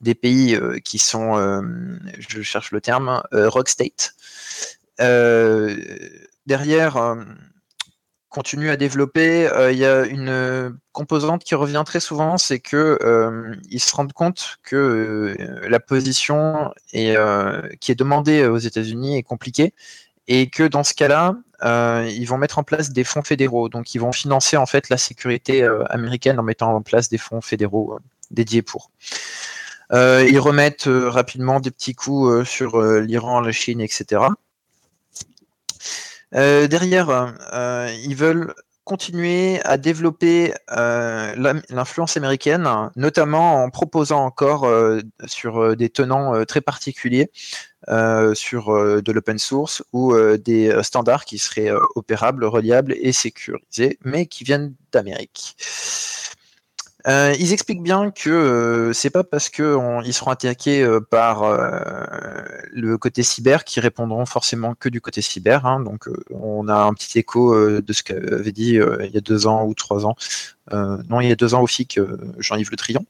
[0.00, 1.62] des pays qui sont,
[2.18, 4.14] je cherche le terme, rock state.
[6.46, 7.16] Derrière,
[8.30, 9.46] continue à développer.
[9.48, 13.80] Euh, Il y a une euh, composante qui revient très souvent, c'est que euh, ils
[13.80, 19.74] se rendent compte que euh, la position qui est demandée aux États-Unis est compliquée
[20.28, 21.34] et que dans ce cas-là,
[22.08, 23.68] ils vont mettre en place des fonds fédéraux.
[23.68, 27.40] Donc, ils vont financer en fait la sécurité américaine en mettant en place des fonds
[27.40, 27.98] fédéraux
[28.30, 28.90] dédiés pour.
[29.92, 34.20] Ils remettent rapidement des petits coups sur l'Iran, la Chine, etc.
[36.34, 41.34] Euh, derrière, euh, ils veulent continuer à développer euh,
[41.68, 44.68] l'influence américaine, notamment en proposant encore
[45.26, 47.30] sur des tenants très particuliers,
[48.34, 54.42] sur de l'open source ou des standards qui seraient opérables, reliables et sécurisés, mais qui
[54.42, 55.56] viennent d'Amérique.
[57.06, 62.42] Euh, ils expliquent bien que euh, c'est pas parce qu'ils seront attaqués euh, par euh,
[62.72, 65.66] le côté cyber qu'ils répondront forcément que du côté cyber.
[65.66, 65.80] hein.
[65.80, 69.20] donc euh, on a un petit écho euh, de ce qu'avait dit il y a
[69.20, 70.16] deux ans ou trois ans.
[70.72, 71.98] Non, il y a deux ans au FIC,
[72.38, 73.04] Jean-Yves Le Trion.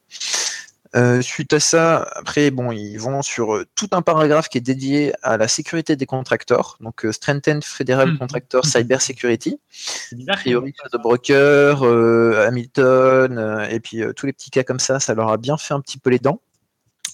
[0.96, 4.60] Euh, suite à ça, après, bon, ils vont sur euh, tout un paragraphe qui est
[4.60, 8.18] dédié à la sécurité des contracteurs, donc euh, Strengthen Federal Mhm.
[8.18, 10.34] Contractor Cyber Security C'est bizarre.
[10.36, 14.80] a priori de Broker, euh, Hamilton, euh, et puis euh, tous les petits cas comme
[14.80, 16.40] ça, ça leur a bien fait un petit peu les dents.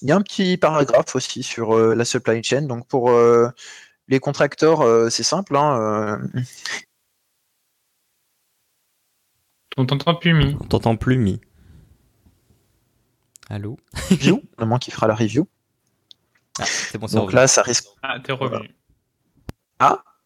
[0.00, 2.62] Il y a un petit paragraphe aussi sur euh, la supply chain.
[2.62, 3.48] Donc pour euh,
[4.08, 5.54] les contracteurs, euh, c'est simple.
[5.54, 6.40] Hein, euh,
[9.76, 10.56] On t'entend plus, Mi.
[10.60, 11.40] On t'entend plus, Mi.
[13.48, 13.76] Allô
[14.10, 15.46] review, le moment qui fera la review.
[16.58, 17.36] ah, C'est bon, c'est Donc revenu.
[17.36, 17.86] là, ça risque.
[18.02, 18.70] Ah, t'es revenu.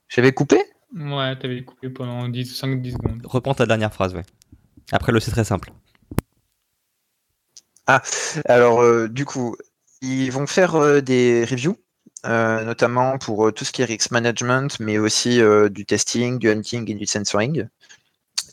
[0.08, 0.60] J'avais coupé
[0.94, 3.20] Ouais, t'avais coupé pendant 5-10 secondes.
[3.24, 4.24] Reprends ta dernière phrase, ouais.
[4.90, 5.72] Après, le c'est très simple.
[8.46, 9.56] Alors, euh, du coup,
[10.02, 11.76] ils vont faire euh, des reviews
[12.24, 16.94] notamment pour tout ce qui est risk management, mais aussi du testing, du hunting et
[16.94, 17.66] du sensoring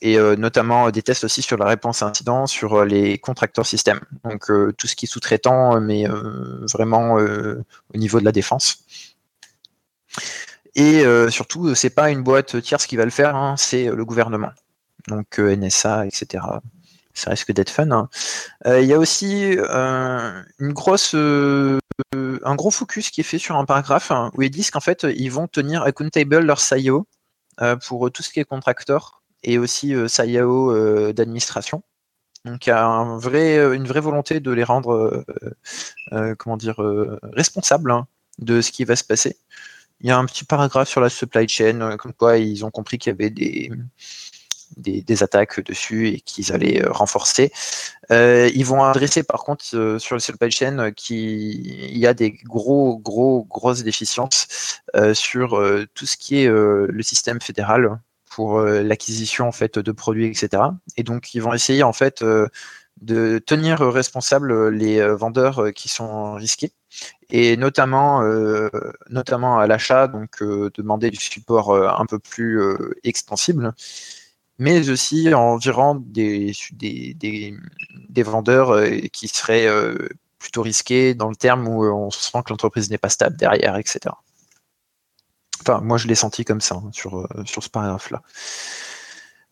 [0.02, 4.00] et notamment des tests aussi sur la réponse à incident sur les contracteurs systèmes.
[4.24, 4.46] Donc
[4.78, 6.06] tout ce qui est sous-traitant, mais
[6.72, 8.80] vraiment au niveau de la défense.
[10.76, 14.52] Et surtout, c'est pas une boîte tierce qui va le faire, hein, c'est le gouvernement.
[15.08, 16.40] Donc NSA, etc
[17.18, 17.92] ça risque d'être fun.
[17.92, 18.10] Hein.
[18.66, 20.44] Euh, il y a aussi euh,
[21.16, 21.80] euh,
[22.44, 25.04] un gros focus qui est fait sur un paragraphe hein, où ils disent qu'en fait
[25.04, 27.08] ils vont tenir accountable leur SIO
[27.88, 31.84] pour tout ce qui est contracteur et aussi SIO d'administration.
[32.46, 35.26] Donc il y a vrai, une vraie volonté de les rendre
[36.38, 36.78] comment dire,
[37.24, 38.08] responsables hein,
[38.40, 39.38] de ce qui va se passer.
[40.02, 42.98] Il y a un petit paragraphe sur la supply chain, comme quoi ils ont compris
[43.00, 43.72] qu'il y avait des,
[44.76, 47.52] des, attaques dessus et qu'ils allaient euh, renforcer.
[48.12, 52.32] Euh, ils vont adresser par contre euh, sur le supply chain qu'il y a des
[52.32, 54.48] gros, gros, grosses déficiences
[55.14, 55.62] sur
[55.94, 60.64] tout ce qui est le système fédéral pour l'acquisition en fait de produits, etc.
[60.96, 62.24] Et donc ils vont essayer en fait
[63.02, 66.72] de tenir responsables les vendeurs qui sont risqués
[67.30, 68.22] et notamment
[69.10, 72.62] notamment à l'achat donc demander du support un peu plus
[73.04, 73.74] extensible
[74.60, 79.96] mais aussi environ des, des, des, vendeurs euh, qui seraient euh,
[80.40, 83.38] plutôt risqués dans le terme où euh, on se sent que l'entreprise n'est pas stable
[83.38, 84.00] derrière, etc.
[85.62, 88.22] Enfin, moi je l'ai senti comme ça hein, sur, sur ce paragraphe-là.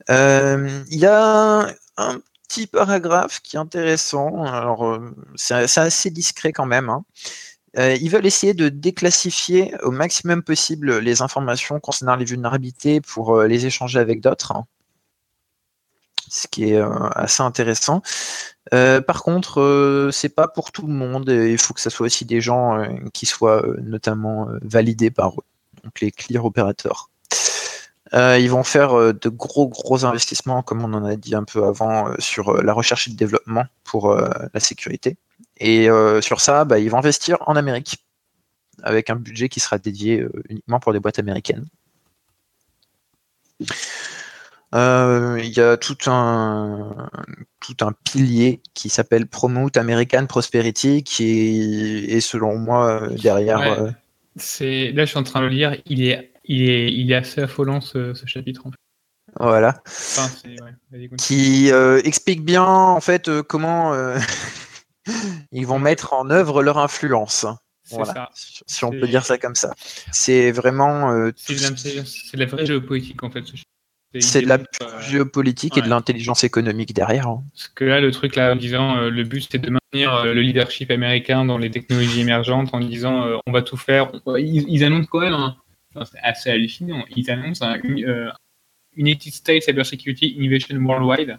[0.10, 4.44] Il y a un petit paragraphe qui est intéressant.
[4.44, 5.00] Alors,
[5.36, 6.89] c'est assez discret quand même.
[6.89, 7.04] Hein.
[7.78, 13.65] ils veulent essayer de déclassifier au maximum possible les informations concernant les vulnérabilités pour les
[13.65, 14.52] échanger avec d'autres.
[14.52, 14.65] Hein
[16.30, 18.02] ce qui est euh, assez intéressant.
[18.74, 21.30] Euh, par contre, euh, c'est pas pour tout le monde.
[21.30, 25.44] Il faut que ce soit aussi des gens qui soient notamment validés par eux,
[25.86, 27.10] donc les clear opérateurs.
[28.13, 32.12] ils vont faire de gros gros investissements, comme on en a dit un peu avant,
[32.19, 35.17] sur la recherche et le développement pour la sécurité.
[35.58, 35.88] Et
[36.21, 38.04] sur ça, bah, ils vont investir en Amérique,
[38.84, 41.65] avec un budget qui sera dédié uniquement pour des boîtes américaines.
[44.74, 47.10] Euh, il y a tout un,
[47.62, 53.62] tout un pilier qui s'appelle Promote American Prosperity qui est, selon moi derrière.
[53.62, 53.91] Euh,
[54.36, 55.76] c'est là je suis en train de le lire.
[55.86, 58.65] Il est, il est, il est assez affolant ce, chapitre.
[58.65, 58.78] En fait.
[59.38, 59.82] Voilà.
[61.17, 63.93] qui euh, explique bien en fait comment
[65.52, 67.45] ils vont mettre en œuvre leur influence.
[67.91, 69.74] Voilà, si on peut dire ça comme ça.
[70.12, 71.32] C'est vraiment.
[71.36, 73.45] c'est la vraie géopolitique en fait.
[73.45, 73.56] Ce
[74.19, 77.28] c'est de la euh, géopolitique et de l'intelligence économique derrière.
[77.28, 77.43] Hein.
[77.54, 79.69] Parce que là, le truc, là, en disant, euh, le but, c'était de
[80.04, 84.12] euh, le leadership américain dans les technologies émergentes en disant, on va tout faire.
[84.38, 85.56] Ils, annoncent quand même, hein.
[86.06, 87.80] c'est assez hallucinant, ils annoncent un
[88.96, 91.38] United States Cybersecurity Innovation Worldwide.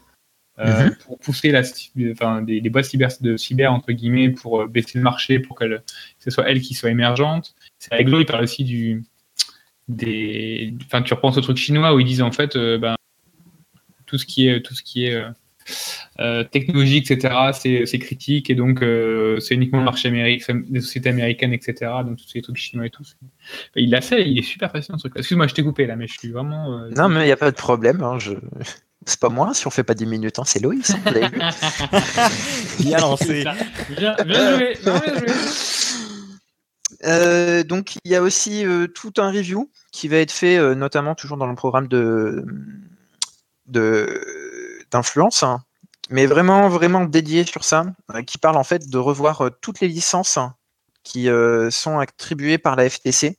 [0.59, 0.97] Mhm.
[1.05, 1.61] pour pousser la,
[2.13, 5.83] enfin, des, boîtes cyber, de cyber entre guillemets pour baisser le marché pour que
[6.19, 7.55] ce soit elles qui soient émergentes.
[7.79, 9.05] C'est rigolo, il parle aussi du,
[9.89, 10.75] des.
[10.87, 12.97] Enfin, tu repenses au truc chinois où ils disent en fait, euh, ben,
[14.07, 15.23] tout ce qui est, tout ce qui est
[16.21, 17.35] euh, euh, technologique, etc.,
[17.87, 18.81] c'est critique et donc
[19.41, 21.93] c'est uniquement le marché américain, des sociétés américaines, etc.
[22.05, 23.05] Donc tous ces trucs chinois et tout.
[23.75, 25.19] Il l'a fait, il est super fascinant ce truc.
[25.19, 26.89] Excuse-moi, je t'ai coupé là, mais je suis vraiment.
[26.97, 28.03] non, mais il n'y a pas de problème.
[28.03, 28.33] Hein, je...
[29.09, 30.93] C'est pas moi, si on fait pas 10 minutes, hein, c'est Loïs.
[32.81, 33.45] Bien lancé.
[33.97, 34.77] bien, bien joué.
[34.83, 35.27] Bien joué.
[37.05, 40.75] Euh, donc il y a aussi euh, tout un review qui va être fait, euh,
[40.75, 42.45] notamment toujours dans le programme de
[44.91, 45.61] d'influence, hein,
[46.11, 47.85] mais vraiment vraiment dédié sur ça,
[48.27, 50.39] qui parle en fait de revoir toutes les licences
[51.03, 51.29] qui
[51.71, 53.39] sont attribuées par la FTC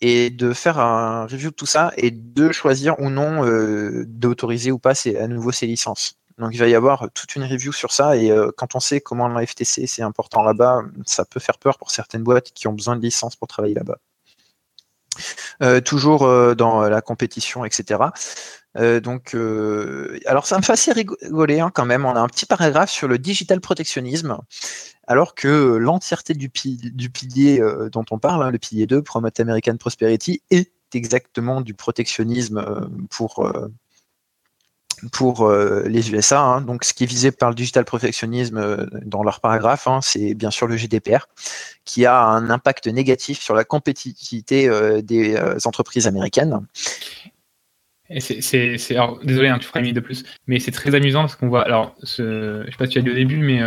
[0.00, 3.44] et de faire un review de tout ça et de choisir ou non
[4.06, 6.20] d'autoriser ou pas à nouveau ces licences.
[6.40, 9.00] Donc il va y avoir toute une review sur ça et euh, quand on sait
[9.00, 12.72] comment la FTC c'est important là-bas, ça peut faire peur pour certaines boîtes qui ont
[12.72, 13.98] besoin de licence pour travailler là-bas.
[15.62, 18.00] Euh, toujours euh, dans la compétition, etc.
[18.76, 19.34] donc,
[20.26, 22.04] alors ça me fait assez rigoler hein, quand même.
[22.04, 24.38] On a un petit paragraphe sur le digital protectionnisme,
[25.06, 30.42] alors que l'entièreté du, pilier dont on parle, hein, le pilier 2, Promote American Prosperity,
[30.50, 33.50] est exactement du protectionnisme pour
[35.08, 36.40] pour euh, les USA.
[36.40, 36.60] Hein.
[36.60, 40.50] Donc, ce qui est visé par le digital protectionnisme euh, dans leur paragraphe, c'est bien
[40.50, 41.26] sûr le GDPR,
[41.84, 46.66] qui a un impact négatif sur la compétitivité euh, des entreprises américaines.
[48.18, 48.66] C'est,
[49.22, 51.94] désolé, hein, tu feras une de plus, mais c'est très amusant parce qu'on voit, alors,
[52.02, 53.60] ce, je sais pas si tu as dit au début, mais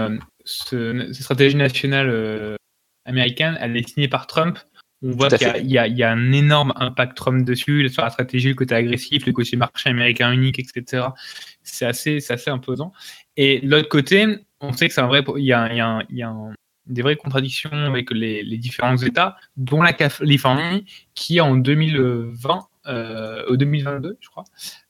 [0.44, 2.58] ce, cette stratégie nationale
[3.06, 4.58] américaine, elle est signée par Trump
[5.04, 8.56] On voit qu'il y, y, a un énorme impact Trump dessus, sur la stratégie, le
[8.56, 11.08] côté agressif, le côté marché américain unique, etc.
[11.64, 12.92] C'est assez, assez imposant.
[13.38, 15.24] Et de l'autre côté, on sait que c'est un vrai.
[15.38, 16.34] Il y a, y a, y a
[16.86, 22.62] des vraies contradictions avec les, les, différents États, dont la Californie, qui en 2020, euh,
[22.86, 24.46] au 2022, je crois,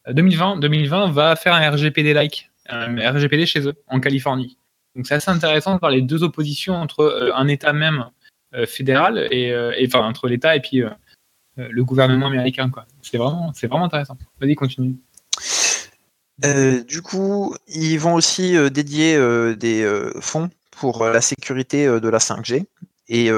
[0.09, 4.57] 2020, euh, 2020 va faire un RGPD-like, un RGPD chez eux, en Californie.
[4.95, 8.05] Donc c'est assez intéressant de voir les deux oppositions entre euh, un État même
[8.53, 9.53] euh, fédéral et,
[9.93, 10.83] entre l'État et puis
[11.57, 12.71] le gouvernement américain.
[13.01, 14.17] C'est vraiment, c'est vraiment intéressant.
[14.39, 14.95] Vas-y, continue.
[16.87, 19.17] du coup, ils vont aussi dédier
[19.55, 22.65] des fonds pour la sécurité de la 5G
[23.09, 23.29] et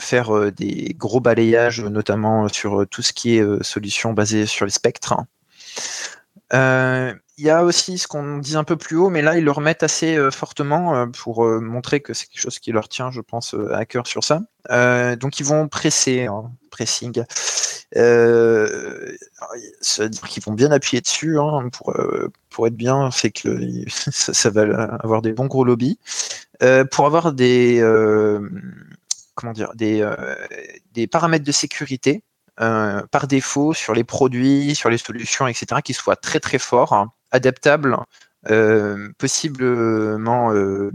[0.00, 5.14] faire des gros balayages, notamment sur tout ce qui est solutions basées sur les spectres.
[7.36, 9.50] Il y a aussi ce qu'on dit un peu plus haut, mais là, ils le
[9.50, 13.10] remettent assez euh, fortement euh, pour euh, montrer que c'est quelque chose qui leur tient,
[13.10, 14.40] je pense, à cœur sur ça.
[15.16, 17.24] donc, ils vont presser, hein, pressing.
[19.80, 21.92] C'est-à-dire qu'ils vont bien appuyer dessus hein, pour,
[22.50, 23.58] pour être bien, c'est que
[23.88, 25.98] ça, ça, va avoir des bons gros lobbies.
[26.92, 27.82] pour avoir des,
[29.34, 30.08] comment dire, des,
[30.92, 32.22] des paramètres de sécurité
[32.56, 37.12] par défaut sur les produits, sur les solutions, etc., qui soient très très forts, hein,
[37.32, 37.96] adaptables,
[38.50, 40.90] euh, possiblement euh,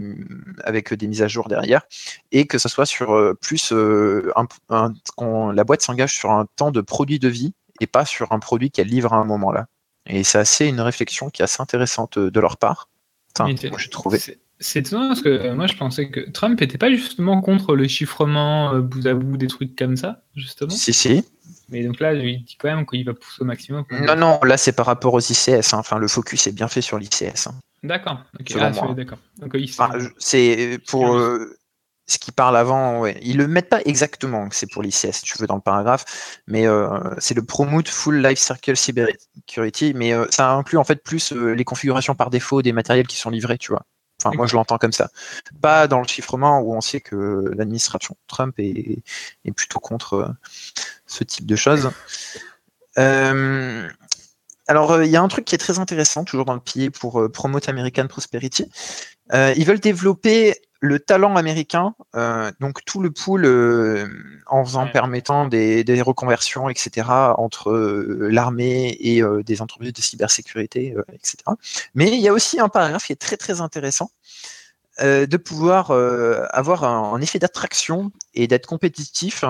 [0.62, 1.82] avec des mises à jour derrière,
[2.30, 6.80] et que ce soit sur euh, plus un, la boîte s'engage sur un temps de
[6.80, 9.66] produit de vie et pas sur un produit qu'elle livre à un moment là.
[10.06, 12.88] Et c'est assez une réflexion qui est assez intéressante de leur part.
[13.36, 14.18] Enfin, j'ai trouvé.
[14.20, 14.38] C'est
[14.76, 19.06] étonnant parce que moi je pensais que Trump n'était pas justement contre le chiffrement bout
[19.06, 20.70] à bout des trucs comme ça, justement.
[20.70, 21.24] Si, si.
[21.70, 23.84] Mais donc là, il dit quand même qu'il va pousser au maximum.
[23.90, 25.72] Non, non, là c'est par rapport aux ICS.
[25.72, 25.78] Hein.
[25.78, 27.46] Enfin, le focus est bien fait sur l'ICS.
[27.46, 27.54] Hein.
[27.82, 28.20] D'accord.
[28.56, 29.18] Ah, d'accord.
[30.18, 31.56] c'est pour euh,
[32.06, 33.00] ce qui parle avant.
[33.00, 33.18] Ouais.
[33.22, 36.40] Ils le mettent pas exactement que c'est pour l'ICS, si tu veux, dans le paragraphe,
[36.46, 39.92] mais euh, c'est le Promote Full Life Circle Security.
[39.94, 43.30] Mais euh, ça inclut en fait plus les configurations par défaut des matériels qui sont
[43.30, 43.86] livrés, tu vois.
[44.22, 45.10] Enfin, moi, je l'entends comme ça.
[45.60, 49.02] Pas dans le chiffrement où on sait que l'administration Trump est,
[49.56, 50.34] plutôt contre
[51.06, 51.90] ce type de choses.
[52.98, 53.88] Euh,
[54.66, 56.90] alors, euh, il y a un truc qui est très intéressant, toujours dans le pied
[56.90, 58.70] pour euh, Promote American Prosperity.
[59.32, 61.94] ils veulent développer le talent américain,
[62.60, 63.46] donc tout le pool
[64.46, 67.72] en faisant, permettant des, reconversions, etc., entre
[68.30, 71.36] l'armée et des entreprises de cybersécurité, etc.
[71.94, 74.10] Mais il y a aussi un paragraphe qui est très très intéressant.
[75.00, 75.90] de pouvoir
[76.50, 79.44] avoir un effet d'attraction et d'être compétitif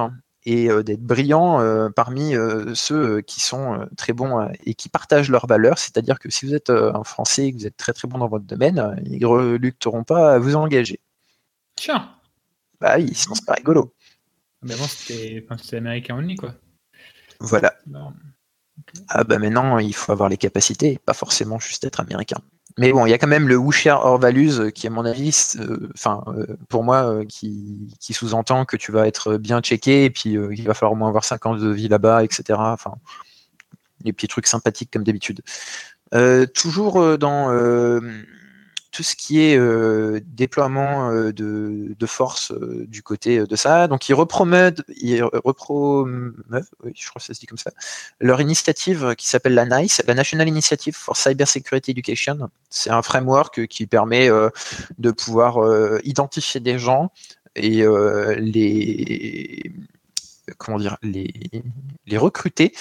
[0.45, 5.31] et euh, d'être brillant euh, parmi euh, ceux qui sont très bons et qui partagent
[5.31, 5.79] leurs valeurs.
[5.79, 8.29] C'est-à-dire que si vous êtes un Français et que vous êtes très très bon dans
[8.29, 11.01] votre domaine, ils ne relucteront pas à vous engager.
[11.81, 12.11] Tiens.
[12.79, 13.95] Bah oui, sinon c'est pas rigolo.
[14.61, 16.55] Mais bon, c'était américain only, quoi.
[17.41, 17.75] Voilà.
[19.09, 22.37] Ah bah maintenant, il faut avoir les capacités, pas forcément juste être américain.
[22.77, 25.07] Mais bon, il y a quand même le Who or Values euh, qui, à mon
[25.07, 30.11] avis, euh, enfin, euh, pour moi, qui, sous-entend que tu vas être bien checké et
[30.11, 32.59] puis il va falloir au moins avoir 5 ans de vie là-bas, etc.
[32.59, 32.93] Enfin,
[34.05, 35.41] les petits trucs sympathiques comme d'habitude.
[36.53, 37.49] toujours dans
[38.91, 43.87] tout ce qui est euh, déploiement euh, de, de, force euh, du côté de ça.
[43.87, 47.71] Donc ils repromeuvent, ils oui, je crois que ça se dit comme ça,
[48.21, 52.51] leur initiative qui s'appelle la NICE, la National Initiative for Cyber Security Education.
[52.69, 54.29] C'est un framework qui permet
[54.99, 55.59] de pouvoir
[56.05, 57.13] identifier des gens
[57.57, 57.85] et
[58.39, 59.73] les
[60.59, 61.33] comment dire les,
[62.07, 62.73] les recruter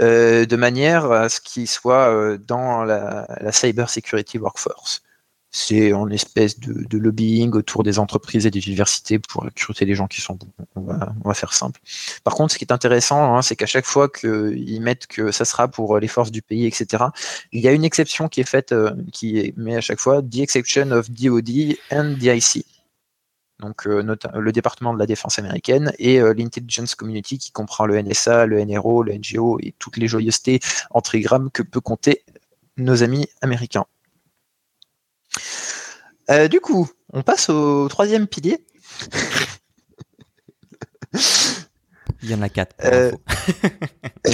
[0.00, 5.02] de manière à ce qu'ils soient dans la, la cyber security workforce
[5.56, 10.08] c'est en espèce de, lobbying autour des entreprises et des universités pour recruter les gens
[10.08, 10.48] qui sont bons.
[10.74, 11.80] On va, faire simple.
[12.24, 15.44] Par contre, ce qui est intéressant, hein, c'est qu'à chaque fois qu'ils mettent que ça
[15.44, 17.04] sera pour les forces du pays, etc.,
[17.52, 20.38] il y a une exception qui est faite, euh, qui met à chaque fois The
[20.38, 22.66] exception of DOD and DIC.
[23.60, 24.02] Donc, euh,
[24.34, 28.64] le département de la défense américaine et euh, l'intelligence community qui comprend le NSA, le
[28.64, 30.58] NRO, le NGO et toutes les joyeusetés
[30.90, 32.24] en trigrammes que peut compter
[32.76, 33.86] nos amis américains.
[36.30, 38.64] Euh, du coup, on passe au troisième pilier.
[42.22, 42.74] Il y en a quatre.
[42.84, 43.12] Euh,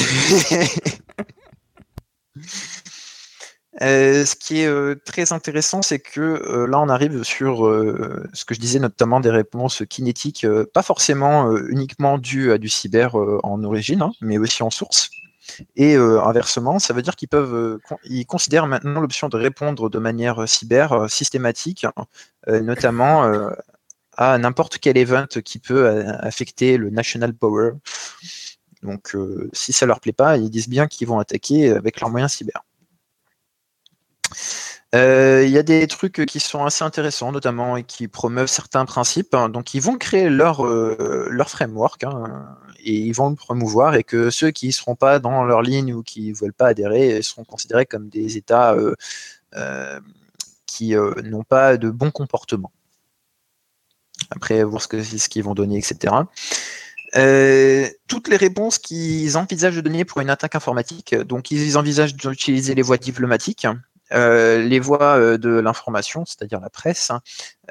[3.83, 7.59] euh, ce qui est très intéressant, c'est que là, on arrive sur
[8.33, 13.17] ce que je disais, notamment des réponses kinétiques, pas forcément uniquement dues à du cyber
[13.43, 15.11] en origine, hein, mais aussi en source.
[15.77, 19.91] Et euh, inversement, ça veut dire qu'ils peuvent, euh, ils considèrent maintenant l'option de répondre
[19.91, 21.87] de manière euh, cyber systématique,
[22.47, 23.31] notamment
[24.17, 25.89] à n'importe quel event qui peut
[26.21, 27.73] affecter le national power.
[28.83, 29.17] Donc,
[29.53, 32.65] si ça leur plaît pas, ils disent bien qu'ils vont attaquer avec leurs moyens cyber.
[34.93, 39.37] Il y a des trucs qui sont assez intéressants, notamment et qui promeuvent certains principes.
[39.51, 43.95] Donc, ils vont créer leur, leur framework hein, et ils vont le promouvoir.
[43.95, 46.69] Et que ceux qui ne seront pas dans leur ligne ou qui ne veulent pas
[46.69, 48.77] adhérer seront considérés comme des États
[50.67, 52.73] qui n'ont pas de bon comportement.
[54.31, 56.15] Après, voir ce qu'ils ce qu'ils vont donner, etc.
[58.07, 62.75] toutes les réponses qu'ils envisagent de donner pour une attaque informatique, donc ils envisagent d'utiliser
[62.75, 63.67] les voies diplomatiques,
[64.13, 67.21] euh, les voies euh, de l'information, c'est-à-dire la presse, hein,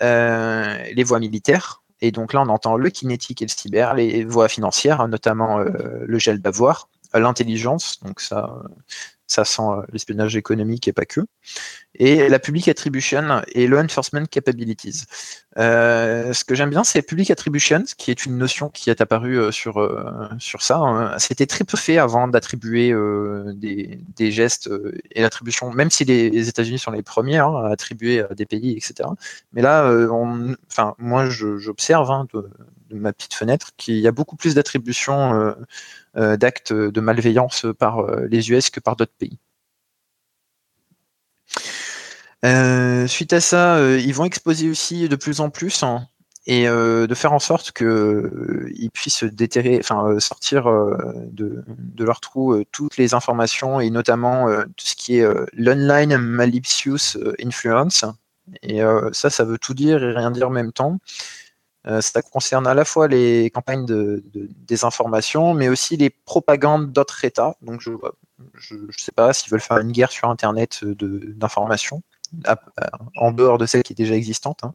[0.02, 4.24] euh, les voies militaires, et donc là on entend le kinétique et le cyber, les
[4.24, 8.62] voies financières, notamment le gel d'avoir, l'intelligence, donc ça,
[9.30, 9.62] ça sent
[9.94, 11.22] l'espionnage économique et pas que
[11.96, 15.04] et la Public Attribution et le Enforcement Capabilities.
[15.58, 19.38] Euh, ce que j'aime bien, c'est Public Attribution, qui est une notion qui est apparue
[19.38, 20.78] euh, sur, euh, sur ça.
[20.78, 21.20] Hein.
[21.20, 22.94] C'était très peu fait avant d'attribuer
[23.56, 24.70] des, des, gestes
[25.12, 29.10] et l'attribution, même si les, États-Unis sont les premiers hein, à attribuer des pays, etc.
[29.54, 29.92] Mais là,
[30.98, 32.28] moi, j'observe hein,
[32.96, 35.56] ma petite fenêtre qu'il y a beaucoup plus d'attributions
[36.16, 39.38] d'actes de malveillance par les US que par d'autres pays.
[42.46, 46.08] Euh, suite à ça, euh, ils vont exposer aussi de plus en plus hein,
[46.46, 50.66] et euh, de faire en sorte qu'ils puissent déterrer, enfin sortir
[51.32, 51.64] de,
[51.98, 58.06] leur trou toutes les informations et notamment tout ce qui est l'online malicious influence.
[58.64, 58.82] Et
[59.12, 61.00] ça, ça veut tout dire et rien dire en même temps.
[62.02, 67.56] Ça concerne à la fois les campagnes de, désinformation, mais aussi les propagandes d'autres États.
[67.62, 72.04] Donc je ne sais pas s'ils veulent faire une guerre sur Internet d'information
[73.16, 74.64] en dehors de celle qui est déjà existante.
[74.64, 74.74] Hein.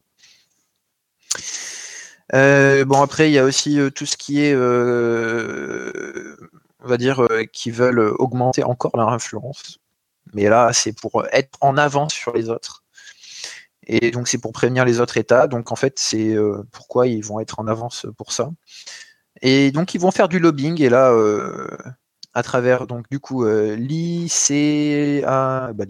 [2.33, 6.37] Euh, bon après il y a aussi euh, tout ce qui est euh,
[6.83, 9.79] on va dire qui veulent augmenter encore leur influence
[10.33, 12.84] mais là c'est pour être en avance sur les autres
[13.87, 15.47] et donc c'est pour prévenir les autres États.
[15.47, 16.37] Donc en fait c'est
[16.73, 18.51] pourquoi ils vont être en avance pour ça.
[19.43, 20.81] Et donc ils vont faire du lobbying.
[20.83, 21.15] Et là
[22.35, 25.21] à travers donc du coup l'ICA
[25.75, 25.85] bah,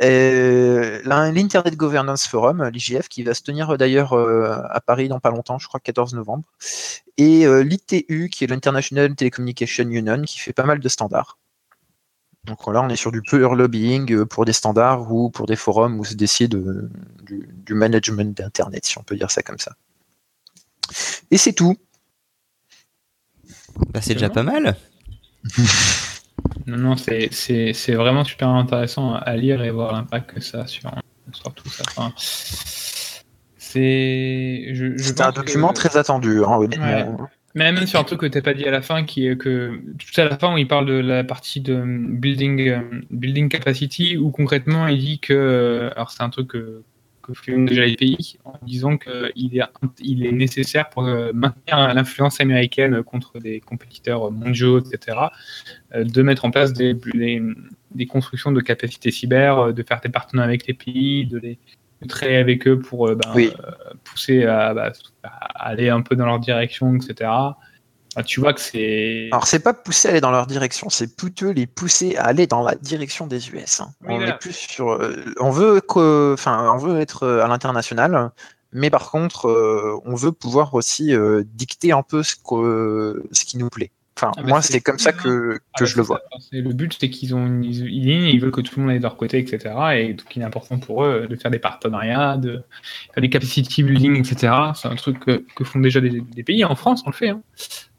[0.00, 5.18] euh, L'Internet Governance Forum, l'IGF, qui va se tenir euh, d'ailleurs euh, à Paris dans
[5.18, 6.44] pas longtemps, je crois 14 novembre,
[7.16, 11.38] et l'ITU, qui est l'International Telecommunication Union, qui fait pas mal de standards.
[12.48, 15.98] Donc là, on est sur du pure lobbying pour des standards ou pour des forums
[16.00, 16.60] où se décide
[17.22, 19.72] du, du, management d'Internet, si on peut dire ça comme ça.
[21.30, 21.76] Et c'est tout.
[23.92, 24.76] Bah, c'est déjà pas mal.
[26.66, 30.90] Non, non, c'est vraiment super intéressant à lire et voir l'impact que ça a sur,
[31.54, 31.82] tout ça.
[33.56, 36.58] c'est un document très attendu, hein,
[37.54, 39.36] Mais même sur un truc que tu n'as pas dit à la fin, qui est
[39.36, 42.80] que tout à la fin où il parle de la partie de building, euh,
[43.10, 46.82] building capacity, où concrètement il dit que, euh, alors c'est un truc que,
[47.22, 49.62] que déjà les pays en disant qu'il est,
[50.00, 55.18] il est nécessaire pour euh, maintenir l'influence américaine contre des compétiteurs mondiaux, etc.,
[55.94, 56.96] de mettre en place des,
[58.08, 61.58] constructions de capacités cyber, de faire des partenariats avec les pays, de les
[62.06, 63.50] travailler avec eux pour ben,
[64.04, 64.92] pousser bah,
[65.24, 67.30] à, aller un peu dans leur direction, etc.
[68.24, 69.28] Tu vois que c'est.
[69.32, 72.46] Alors, c'est pas pousser à aller dans leur direction, c'est plutôt les pousser à aller
[72.46, 73.80] dans la direction des US.
[73.80, 73.90] Hein.
[74.06, 74.92] on est plus sur.
[74.92, 78.30] Euh, on veut que, enfin, on veut être euh, à l'international,
[78.72, 81.12] mais par contre, euh, on veut pouvoir aussi
[81.44, 83.92] dicter un peu ce, que, ce qui nous plaît.
[84.18, 86.20] Enfin, ah, bah, moi, c'est comme ça que, ah, que bah, je le vois.
[86.50, 89.04] Le but, c'est qu'ils ont une, ligne, ils veulent que tout le monde aille de
[89.04, 89.72] leur côté, etc.
[89.94, 92.64] Et donc, il est important pour eux de faire des partenariats, de
[93.14, 94.52] faire des capacity building, etc.
[94.74, 96.64] C'est un truc que, font déjà des, pays.
[96.64, 97.28] En France, on le fait.
[97.28, 97.42] Hein.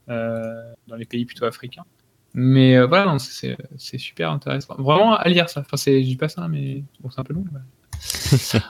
[0.10, 1.86] Euh, dans les pays plutôt africains.
[2.34, 4.76] Mais euh, voilà, c'est super intéressant.
[4.78, 5.62] Vraiment à lire ça.
[5.62, 7.46] Enfin, je dis pas ça, mais c'est un peu long.
[8.02, 8.62] ça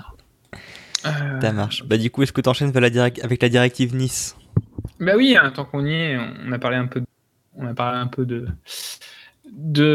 [1.52, 1.84] marche.
[1.86, 4.36] Bah, du coup, est-ce que tu enchaînes avec la directive Nice?
[5.00, 7.02] Bah oui, hein, tant qu'on y est, on a parlé un peu,
[7.60, 8.48] on a parlé un peu de,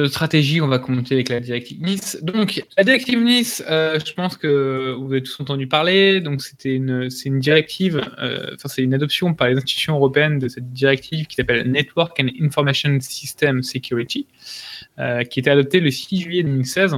[0.06, 2.18] stratégie, on va commenter avec la directive Nice.
[2.22, 6.20] Donc, la directive Nice, euh, je pense que vous avez tous entendu parler.
[6.20, 10.38] Donc, c'était une, c'est une directive, euh, enfin, c'est une adoption par les institutions européennes
[10.38, 14.26] de cette directive qui s'appelle Network and Information System Security,
[14.98, 16.96] euh, qui était adoptée le 6 juillet 2016.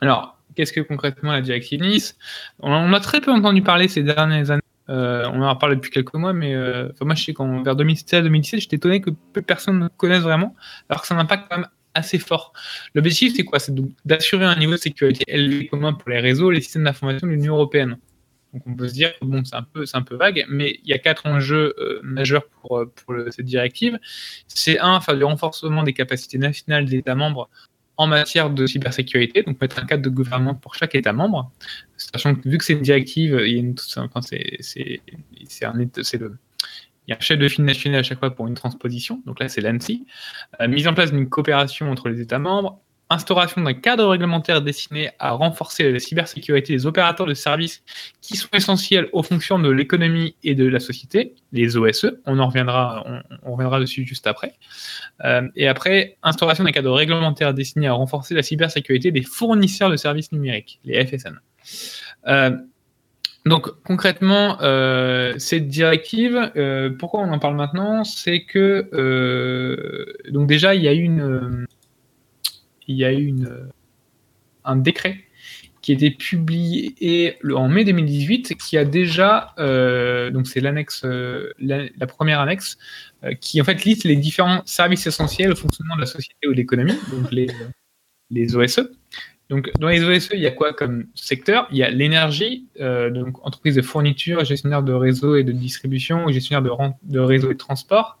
[0.00, 2.18] Alors, qu'est-ce que concrètement la directive Nice?
[2.58, 5.76] On, on a très peu entendu parler ces dernières années euh, on en a parlé
[5.76, 9.40] depuis quelques mois, mais euh, moi je sais qu'en vers 2016-2017, j'étais étonné que peu
[9.40, 10.54] de personnes ne connaissent vraiment,
[10.88, 12.52] alors que ça un impact quand même assez fort.
[12.94, 13.58] L'objectif, c'est quoi?
[13.58, 13.74] C'est
[14.04, 17.32] d'assurer un niveau de sécurité élevé commun pour les réseaux et les systèmes d'information de
[17.32, 17.98] l'Union européenne.
[18.52, 21.26] Donc on peut se dire bon, c'est un peu, vague, mais il y a quatre
[21.26, 23.98] enjeux euh, majeurs pour, pour cette directive.
[24.46, 27.48] C'est un, faire du renforcement des capacités nationales des États membres
[27.96, 31.50] en matière de cybersécurité, donc mettre un cadre de gouvernement pour chaque État membre,
[31.96, 34.00] sachant que vu que c'est une directive, il y a c'est
[35.64, 35.72] un,
[36.02, 36.38] c'est le,
[37.06, 39.40] il y a un chef de file national à chaque fois pour une transposition, donc
[39.40, 40.06] là c'est l'ANSI,
[40.60, 42.80] euh, mise en place d'une coopération entre les États membres,
[43.12, 47.82] instauration d'un cadre réglementaire destiné à renforcer la cybersécurité des opérateurs de services
[48.20, 52.12] qui sont essentiels aux fonctions de l'économie et de la société, les OSE.
[52.26, 53.04] On en reviendra,
[53.42, 54.54] on, reviendra dessus juste après.
[55.24, 59.96] Euh, et après, instauration d'un cadre réglementaire destiné à renforcer la cybersécurité des fournisseurs de
[59.96, 61.38] services numériques, les FSN.
[62.26, 62.56] Euh,
[63.44, 66.52] donc concrètement, euh, cette directive,
[66.98, 68.88] pourquoi on en parle maintenant, c'est que
[70.30, 71.66] donc déjà il y a une
[72.88, 73.32] il y a eu
[74.64, 75.24] un décret
[75.82, 81.52] qui a été publié en mai 2018, qui a déjà, euh, donc c'est l'annexe, euh,
[81.58, 82.78] la, première annexe,
[83.24, 86.52] euh, qui en fait liste les différents services essentiels au fonctionnement de la société ou
[86.52, 87.48] de l'économie, donc les,
[88.30, 88.92] les OSE.
[89.50, 91.66] Donc dans les OSE, il y a quoi comme secteur?
[91.72, 96.62] Il y a l'énergie, donc entreprise de fourniture, gestionnaire de réseau et de distribution, gestionnaire
[96.62, 96.70] de,
[97.12, 98.18] de réseau et de transport,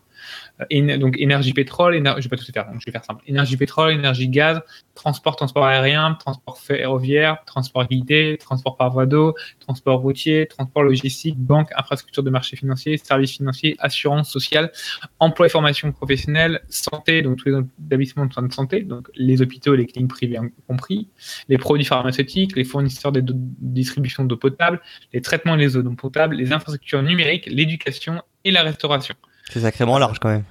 [0.98, 3.22] donc énergie pétrole, je vais pas tout faire, donc je vais faire simple.
[3.26, 4.60] Énergie pétrole, énergie gaz,
[4.94, 11.38] transport, transport aérien, transport ferroviaire, transport guidé, transport par voie d'eau, transport routier, transport logistique,
[11.38, 14.72] banque, infrastructure de marché financier, services financiers, assurance sociale,
[15.18, 19.42] emploi et formation professionnelle, santé, donc tous les établissements de soins de santé, donc les
[19.42, 21.08] hôpitaux, les cliniques privées compris,
[21.48, 24.80] les produits pharmaceutiques, les fournisseurs de distribution d'eau potable,
[25.12, 29.14] les traitements et les eaux non potables, les infrastructures numériques, l'éducation et la restauration.
[29.52, 30.44] C'est sacrément large quand même.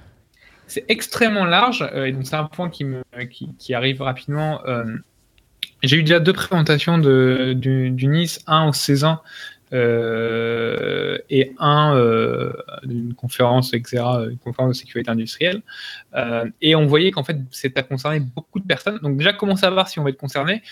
[0.68, 4.64] C'est extrêmement large, euh, et donc c'est un point qui, arrive rapidement.
[4.64, 4.84] Euh,
[5.82, 9.18] j'ai eu déjà deux présentations de, du, Nice, un au Cézanne
[9.72, 11.96] euh, et un
[12.84, 15.62] d'une conférence, etc., une conférence de sécurité industrielle.
[16.60, 19.00] et on voyait qu'en fait, ça concernait beaucoup de personnes.
[19.02, 20.62] Donc déjà, comment savoir si on va être concerné?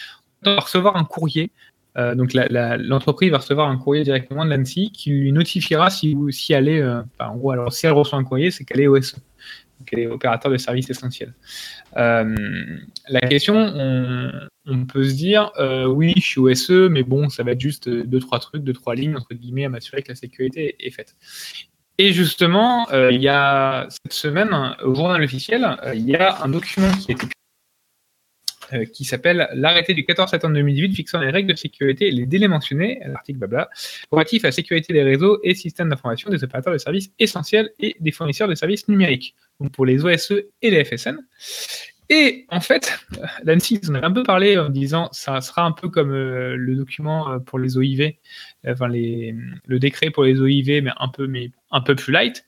[0.46, 1.50] On va recevoir un courrier
[1.98, 6.16] euh, donc l'entreprise va recevoir un courrier directement de l'ANSI qui lui notifiera si,
[6.50, 9.16] elle est, euh, en gros, alors si elle reçoit un courrier, c'est qu'elle est OSE,
[9.86, 11.34] qu'elle est opérateur de services essentiels.
[11.96, 12.36] Euh,
[13.08, 13.56] la question,
[14.66, 15.50] on, peut se dire,
[15.88, 18.94] oui, je suis OSE, mais bon, ça va être juste deux trois trucs, deux trois
[18.94, 21.16] lignes entre guillemets à m'assurer que la sécurité est faite.
[21.98, 26.90] Et justement, il y a cette semaine, au journal officiel, il y a un document
[26.92, 27.26] qui a été
[28.72, 32.26] euh, qui s'appelle l'arrêté du 14 septembre 2018 fixant les règles de sécurité et les
[32.26, 33.70] délais mentionnés, l'article blabla,
[34.10, 37.96] relatif à la sécurité des réseaux et systèmes d'information des opérateurs de services essentiels et
[38.00, 41.18] des fournisseurs de services numériques, donc pour les OSE et les FSN.
[42.12, 42.98] Et en fait,
[43.44, 46.74] l'ANSI, on avait un peu parlé en disant ça sera un peu comme euh, le
[46.74, 48.14] document euh, pour les OIV,
[48.66, 52.44] enfin le décret pour les OIV, mais un peu, mais un peu plus light.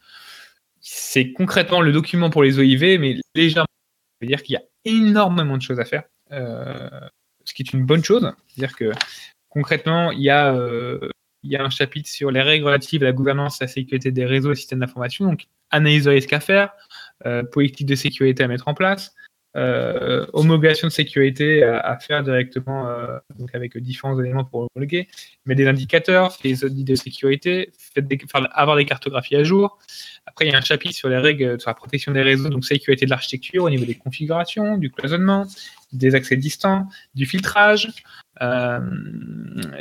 [0.81, 3.67] C'est concrètement le document pour les OIV, mais légèrement.
[3.67, 6.03] Ça veut dire qu'il y a énormément de choses à faire.
[6.33, 6.89] Euh,
[7.45, 8.31] ce qui est une bonne chose.
[8.49, 8.93] C'est-à-dire que
[9.49, 11.09] concrètement, il y, a, euh,
[11.59, 14.53] un chapitre sur les règles relatives à la gouvernance et à la sécurité des réseaux
[14.53, 16.73] et systèmes d'information, donc analyse de risque à faire,
[17.27, 19.15] euh, politique de sécurité à mettre en place,
[19.55, 22.87] homologation de sécurité à, faire directement
[23.39, 25.09] donc avec différents éléments pour homologuer,
[25.45, 27.73] mais des indicateurs, des audits de sécurité,
[28.55, 29.79] avoir des cartographies à jour.
[30.27, 32.65] Après, il y a un chapitre sur les règles sur la protection des réseaux, donc
[32.65, 35.47] sécurité de l'architecture au niveau des configurations, du cloisonnement,
[35.93, 37.89] des accès distants, du filtrage,
[38.43, 38.81] euh,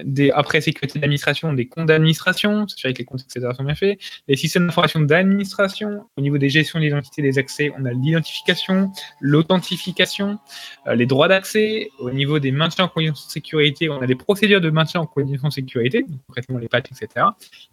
[0.04, 3.48] des, après sécurité d'administration, des comptes d'administration, c'est-à-dire que les comptes, etc.
[3.58, 7.72] sont bien faits, les systèmes d'information d'administration, au niveau des gestions de l'identité des accès,
[7.80, 10.40] on a l'identification, l'authentification,
[10.88, 14.16] euh, les droits d'accès, au niveau des maintiens en conditions de sécurité, on a des
[14.16, 17.26] procédures de maintien en conditions de sécurité, donc concrètement les patchs, etc.,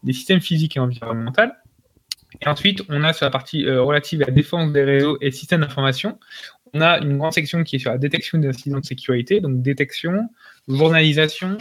[0.03, 1.43] des systèmes physiques et environnementaux,
[2.41, 5.31] et ensuite, on a sur la partie euh, relative à la défense des réseaux et
[5.31, 6.19] systèmes d'information,
[6.75, 9.63] on a une grande section qui est sur la détection des incidents de sécurité, donc
[9.63, 10.29] détection,
[10.69, 11.59] journalisation,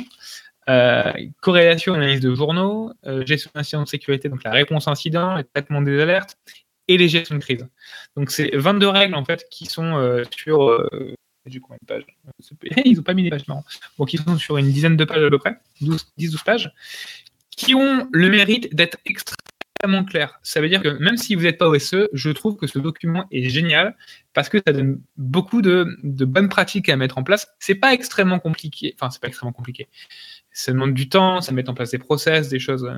[0.70, 5.36] euh, corrélation analyse de journaux, euh, gestion d'incidents de sécurité, donc la réponse à incidents,
[5.36, 6.38] le traitement des alertes
[6.88, 7.68] et les gestions de crise.
[8.16, 10.88] Donc c'est 22 règles en fait qui sont euh, sur
[11.62, 12.06] combien de pages?
[12.86, 13.64] Ils n'ont pas mis des pages marrant.
[13.98, 16.72] Bon, qui sont sur une dizaine de pages à peu près, 10-12 pages,
[17.52, 19.47] qui ont le mérite d'être extrêmement
[20.08, 20.40] clair.
[20.44, 23.26] Ça veut dire que même si vous n'êtes pas OSE, je trouve que ce document
[23.32, 23.96] est génial
[24.34, 27.48] parce que ça donne beaucoup de, bonnes pratiques à mettre en place.
[27.60, 28.96] C'est pas extrêmement compliqué.
[28.96, 29.88] Enfin, c'est pas extrêmement compliqué.
[30.52, 32.90] Ça demande du temps, ça met en place des process, des choses.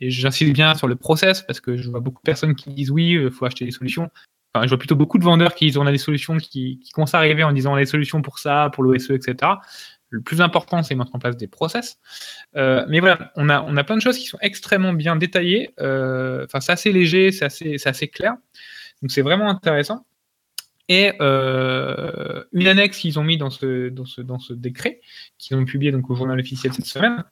[0.00, 2.90] Et j'insiste bien sur le process parce que je vois beaucoup de personnes qui disent
[2.90, 4.10] oui, il euh, faut acheter des solutions.
[4.54, 6.90] Enfin, je vois plutôt beaucoup de vendeurs qui disent on a des solutions qui, qui
[6.90, 9.52] commencent à arriver en disant des solutions pour ça, pour l'OSE, etc.
[10.12, 11.98] le plus important, c'est mettre en place des process.
[12.54, 15.74] Euh, mais voilà, on a, on a plein de choses qui sont extrêmement bien détaillées.
[15.80, 18.34] Euh, enfin, c'est assez léger, c'est assez, assez clair.
[19.00, 20.04] Donc, c'est vraiment intéressant.
[20.88, 25.00] Et euh, une annexe qu'ils ont mis dans ce, dans ce, dans ce décret,
[25.38, 27.24] qu'ils ont publié donc au journal officiel cette semaine,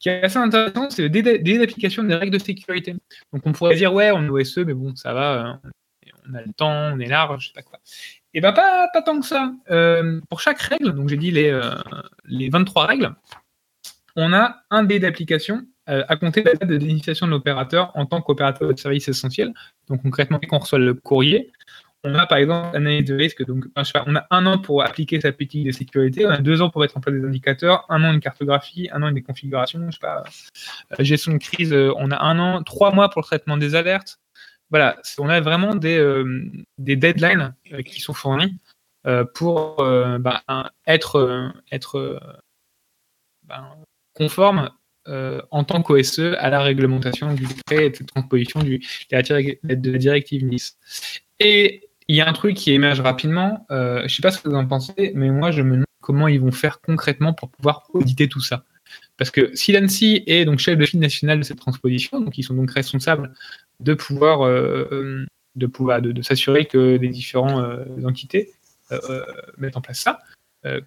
[0.00, 2.96] qui est assez intéressant, c'est le délai d'application des règles de sécurité.
[3.32, 5.60] Donc on pourrait dire, ouais, on est OSE, mais bon, ça va,
[6.28, 7.78] on a le temps, on est large, je sais pas quoi.
[8.34, 9.52] Et bien, pas, tant que ça.
[9.70, 11.76] Euh, pour chaque règle, donc j'ai dit les, euh,
[12.24, 13.14] les 23 règles,
[14.16, 18.06] on a un dé d'application euh, à compter la date de l'initiation de l'opérateur en
[18.06, 19.54] tant qu'opérateur de service essentiel.
[19.88, 21.52] Donc concrètement, dès qu'on reçoit le courrier,
[22.02, 23.46] on a par exemple analyse de risque.
[23.46, 26.70] Donc on a un an pour appliquer sa politique de sécurité, on a deux ans
[26.70, 29.92] pour mettre en place des indicateurs, un an une cartographie, un an une configurations, je
[29.92, 30.24] sais pas,
[30.98, 34.18] gestion de crise, on a un an, trois mois pour le traitement des alertes,
[34.70, 38.58] voilà, on a vraiment des, euh, des deadlines euh, qui sont fournis
[39.06, 40.42] euh, pour bah,
[40.86, 42.20] être, être
[43.42, 43.64] ben,
[44.14, 44.70] conforme
[45.06, 50.44] en tant qu'OSE à la réglementation du décret et de transposition du, de, la, directive
[50.44, 50.78] Nice.
[51.38, 54.48] Et il y a un truc qui émerge rapidement, je ne sais pas ce que
[54.48, 57.88] vous en pensez, mais moi je me demande comment ils vont faire concrètement pour pouvoir
[57.92, 58.64] auditer tout ça.
[59.16, 62.42] Parce que si l'ANSI est donc chef de file national de cette transposition, donc ils
[62.42, 63.32] sont donc responsables
[63.80, 68.52] de pouvoir, euh, euh, de, pouvoir de, s'assurer que les différentes euh, entités
[69.56, 70.20] mettent en place ça.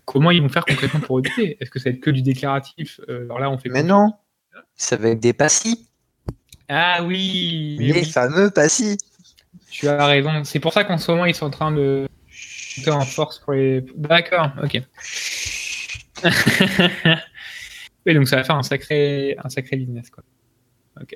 [0.06, 1.58] comment ils vont faire concrètement pour auditer?
[1.60, 3.02] Est-ce que ça va être que du déclaratif?
[3.08, 3.70] Alors là, on fait.
[3.70, 4.14] Mais non,
[4.76, 5.80] ça va être des passifs.
[6.70, 8.98] Ah oui Les fameux passifs
[9.70, 10.44] Tu as raison.
[10.44, 12.08] C'est pour ça qu'en ce moment, ils sont en train de
[12.78, 13.84] monter en force pour les.
[13.96, 14.82] D'accord, ok.
[18.08, 20.24] oui, donc ça va faire un sacré, un sacré business, quoi.
[21.02, 21.16] Ok.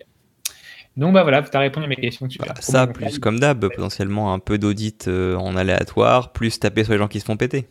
[0.98, 2.28] Donc bah voilà, tu as répondu à mes questions.
[2.60, 7.00] ça, plus comme d'hab, potentiellement un peu d'audit euh, en aléatoire, plus taper sur les
[7.00, 7.66] gens qui se font péter.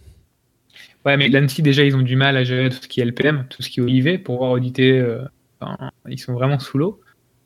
[1.04, 3.46] Ouais, mais l'ANSI, déjà, ils ont du mal à gérer tout ce qui est LPM,
[3.48, 4.98] tout ce qui est OIV, pour pouvoir auditer.
[4.98, 5.22] Euh,
[6.08, 7.00] ils sont vraiment sous l'eau.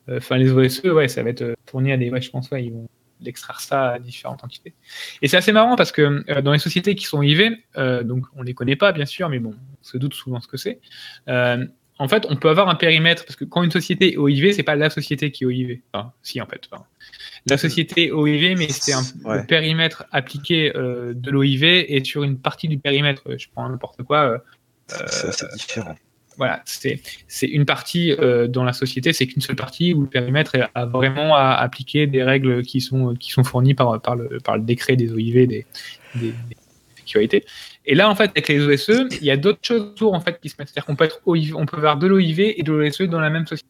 [0.07, 2.09] Euh, enfin, les OSE, ouais, ça va être fourni à des.
[2.09, 2.87] Ouais, je pense, ouais, ils vont
[3.25, 4.73] l'extraire ça à différentes entités.
[5.21, 7.57] Et c'est assez marrant parce que dans les sociétés qui sont OIV,
[8.03, 10.57] donc on les connaît pas, bien sûr, mais bon, on se doute souvent ce que
[10.57, 10.79] c'est
[11.97, 14.63] en fait, on peut avoir un périmètre, parce que quand une société est OIV, c'est
[14.63, 15.79] pas la société qui est OIV.
[15.93, 16.69] Enfin, si, en fait.
[17.49, 22.37] la société est OIV, mais c'est un périmètre appliqué euh, de l'OIV et sur une
[22.37, 24.23] partie du périmètre, je prends n'importe quoi.
[24.25, 24.37] Euh,
[25.07, 25.95] c'est différent.
[26.37, 26.99] Voilà, c'est
[27.41, 31.35] une partie euh, dans la société, c'est qu'une seule partie où le périmètre a vraiment
[31.35, 35.65] à appliquer des règles qui sont, fournies par, le, décret des OIV, des,
[36.15, 36.33] des,
[36.97, 37.45] sécurités.
[37.85, 40.39] Et là, en fait, avec les OSE, il y a d'autres choses autour en fait,
[40.41, 40.69] qui se mettent.
[40.69, 43.69] C'est-à-dire qu'on peut, peut avoir de l'OIV et de l'OSE dans la même société.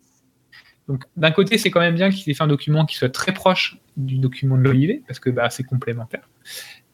[0.88, 3.34] Donc, d'un côté, c'est quand même bien qu'il ait fait un document qui soit très
[3.34, 6.30] proche du document de l'OIV, parce que bah, c'est complémentaire.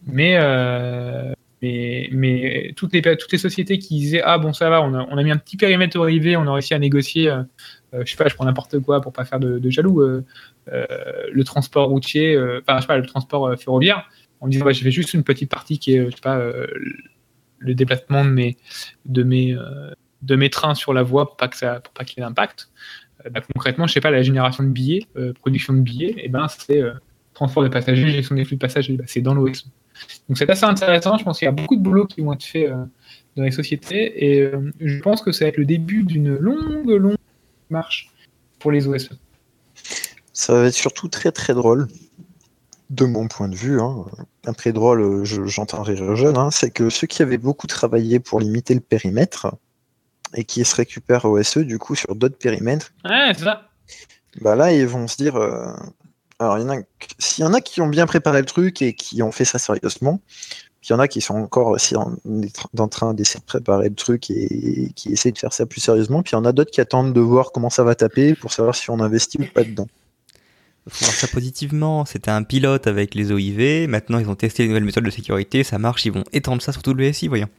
[0.05, 4.81] Mais, euh, mais, mais toutes, les, toutes les sociétés qui disaient Ah, bon, ça va,
[4.81, 7.43] on a, on a mis un petit périmètre OIV, on a réussi à négocier, euh,
[7.93, 10.01] euh, je sais pas, je prends n'importe quoi pour pas faire de, de jaloux,
[10.67, 14.07] le transport routier, enfin, je sais pas, le transport ferroviaire
[14.41, 16.67] en disant bah, je fais juste une petite partie qui est, je sais pas, euh,
[17.59, 18.57] le déplacement de mes,
[19.05, 19.91] de mes, euh,
[20.23, 22.69] de mes trains sur la voie pour pas qu'il y ait d'impact.
[23.25, 25.05] Euh, bah, concrètement, je sais pas, la génération de billets,
[25.39, 26.83] production de billets, et ben c'est
[27.45, 29.65] transport de passagers, gestion des flux de passagers, bah, c'est dans l'OS.
[30.27, 31.17] Donc c'est assez intéressant.
[31.17, 32.71] Je pense qu'il y a beaucoup de boulot qui vont être faits
[33.35, 37.17] dans les sociétés, et je pense que ça va être le début d'une longue, longue
[37.69, 38.09] marche
[38.59, 39.09] pour les OSE.
[40.33, 41.87] Ça va être surtout très très drôle
[42.91, 44.05] de mon point de vue, hein,
[44.45, 48.19] un très drôle, euh, j'entends rire jeune, hein, c'est que ceux qui avaient beaucoup travaillé
[48.19, 49.55] pour limiter le périmètre
[50.35, 53.69] et qui se récupèrent OSE du coup sur d'autres périmètres, ouais, c'est ça.
[54.41, 55.73] Bah là ils vont se dire, euh,
[56.41, 56.81] alors il y en a,
[57.19, 59.59] s'il y en a qui ont bien préparé le truc et qui ont fait ça
[59.59, 60.19] sérieusement,
[60.81, 62.15] puis il y en a qui sont encore aussi en,
[62.77, 66.23] en train d'essayer de préparer le truc et, qui essaient de faire ça plus sérieusement,
[66.23, 68.51] puis il y en a d'autres qui attendent de voir comment ça va taper pour
[68.51, 69.87] savoir si on investit ou pas dedans
[70.89, 72.05] faut voir ça positivement.
[72.05, 73.87] C'était un pilote avec les OIV.
[73.87, 75.63] Maintenant, ils ont testé les nouvelles méthodes de sécurité.
[75.63, 76.05] Ça marche.
[76.05, 77.49] Ils vont étendre ça sur tout le SI, voyons.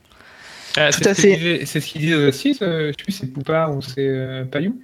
[0.74, 1.64] Tout à fait.
[1.66, 2.54] C'est ce qu'il disait aussi.
[2.54, 4.80] Je sais plus si c'est Poupard ou c'est euh, Payou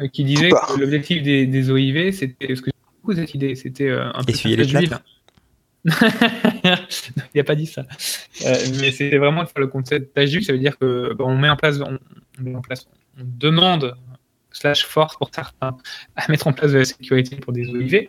[0.00, 2.54] euh, qui disait que l'objectif des, des, OIV, c'était.
[2.54, 2.70] ce que
[3.10, 3.54] beaucoup cette idée.
[3.54, 4.98] C'était un peu Essuyer les d'huile.
[5.84, 5.90] il
[7.36, 7.86] n'a pas dit ça.
[8.44, 10.44] mais c'était vraiment le concept d'huile.
[10.44, 11.98] Ça veut dire que on met en place, on,
[12.42, 12.88] met en place,
[13.18, 13.96] on demande
[14.52, 15.76] slash force pour certains
[16.16, 18.08] à mettre en place de la sécurité pour des OIV.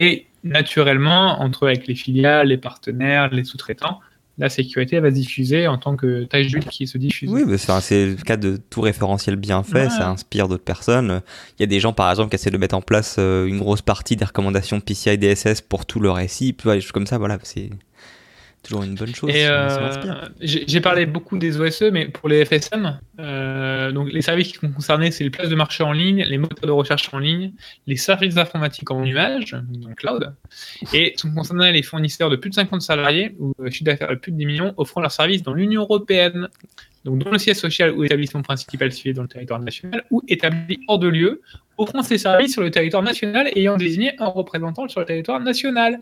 [0.00, 4.00] Et naturellement, entre avec les filiales, les partenaires, les sous-traitants,
[4.42, 7.30] la sécurité va se diffuser en tant que tâche d'huile qui se diffuse.
[7.30, 11.22] Oui, c'est le cas de tout référentiel bien fait, ça inspire d'autres personnes.
[11.58, 13.58] Il y a des gens, par exemple, qui essaient de mettre en place euh, une
[13.58, 17.38] grosse partie des recommandations PCI DSS pour tout leur SI, des choses comme ça, voilà,
[17.44, 17.70] c'est
[18.62, 19.30] Toujours une bonne chose.
[19.34, 24.58] Euh, j'ai parlé beaucoup des OSE, mais pour les FSM, euh, donc les services qui
[24.58, 27.52] sont concernés, c'est les places de marché en ligne, les moteurs de recherche en ligne,
[27.88, 30.32] les services informatiques en nuage, donc cloud,
[30.92, 34.30] et sont concernés les fournisseurs de plus de 50 salariés ou chiffre d'affaires de plus
[34.30, 36.48] de 10 millions offrant leurs services dans l'Union européenne,
[37.04, 40.78] donc dont le siège social ou établissement principal situé dans le territoire national ou établi
[40.86, 41.42] hors de lieu,
[41.78, 45.98] offrant ces services sur le territoire national ayant désigné un représentant sur le territoire national.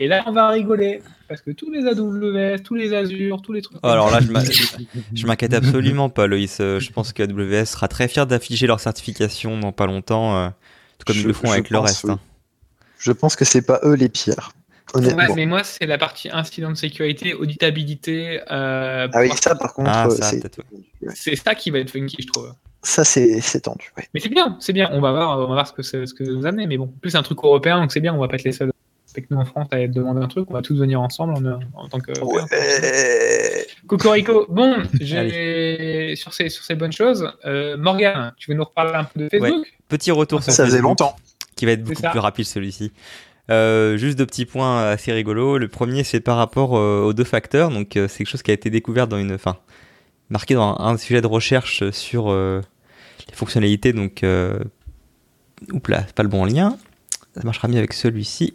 [0.00, 1.02] Et là, on va rigoler.
[1.28, 3.78] Parce que tous les AWS, tous les Azure, tous les trucs.
[3.82, 4.20] Oh, alors là,
[5.14, 6.58] je m'inquiète absolument pas, Loïs.
[6.60, 10.48] Euh, Je pense que AWS sera très fier d'afficher leur certification dans pas longtemps, euh,
[10.98, 12.04] tout comme ils le font avec le reste.
[12.04, 12.12] oui.
[12.12, 12.20] hein.
[12.98, 14.52] Je pense que c'est pas eux les pires.
[14.94, 18.40] Ouais, mais moi, c'est la partie incident de sécurité, auditabilité.
[18.50, 20.10] euh, Ah oui, ça par contre, Ah, euh,
[21.14, 21.36] c'est ouais.
[21.36, 22.54] ça qui va être funky, je trouve.
[22.82, 23.92] ça c'est tendu.
[23.98, 24.08] ouais.
[24.14, 24.88] Mais c'est bien, c'est bien.
[24.92, 26.66] On va voir, on va voir ce que, ce que vous amenez.
[26.66, 28.14] Mais bon, en plus, c'est un truc européen, donc c'est bien.
[28.14, 28.72] On va pas être les seuls.
[29.14, 30.50] Avec nous en France, à demander un truc.
[30.50, 32.12] On va tous venir ensemble en, en tant que.
[32.20, 33.66] Ouais.
[33.86, 34.46] Cocorico.
[34.50, 37.30] Bon, j'ai sur ces sur ces bonnes choses.
[37.46, 39.66] Euh, Morgane, tu veux nous reparler un peu de Facebook?
[39.88, 41.16] Petit retour sur Ça faisait Facebook, longtemps.
[41.56, 42.92] qui va être C'est beaucoup plus rapide celui-ci.
[43.50, 45.56] Euh, juste deux petits points assez rigolos.
[45.56, 47.70] Le premier, c'est par rapport euh, aux deux facteurs.
[47.70, 49.56] Donc, euh, c'est quelque chose qui a été découvert dans une, enfin,
[50.28, 52.60] marqué dans un, un sujet de recherche sur euh,
[53.26, 53.94] les fonctionnalités.
[53.94, 54.58] Donc, euh,
[55.72, 56.76] oups là, c'est pas le bon lien.
[57.38, 58.52] Ça marchera mieux avec celui-ci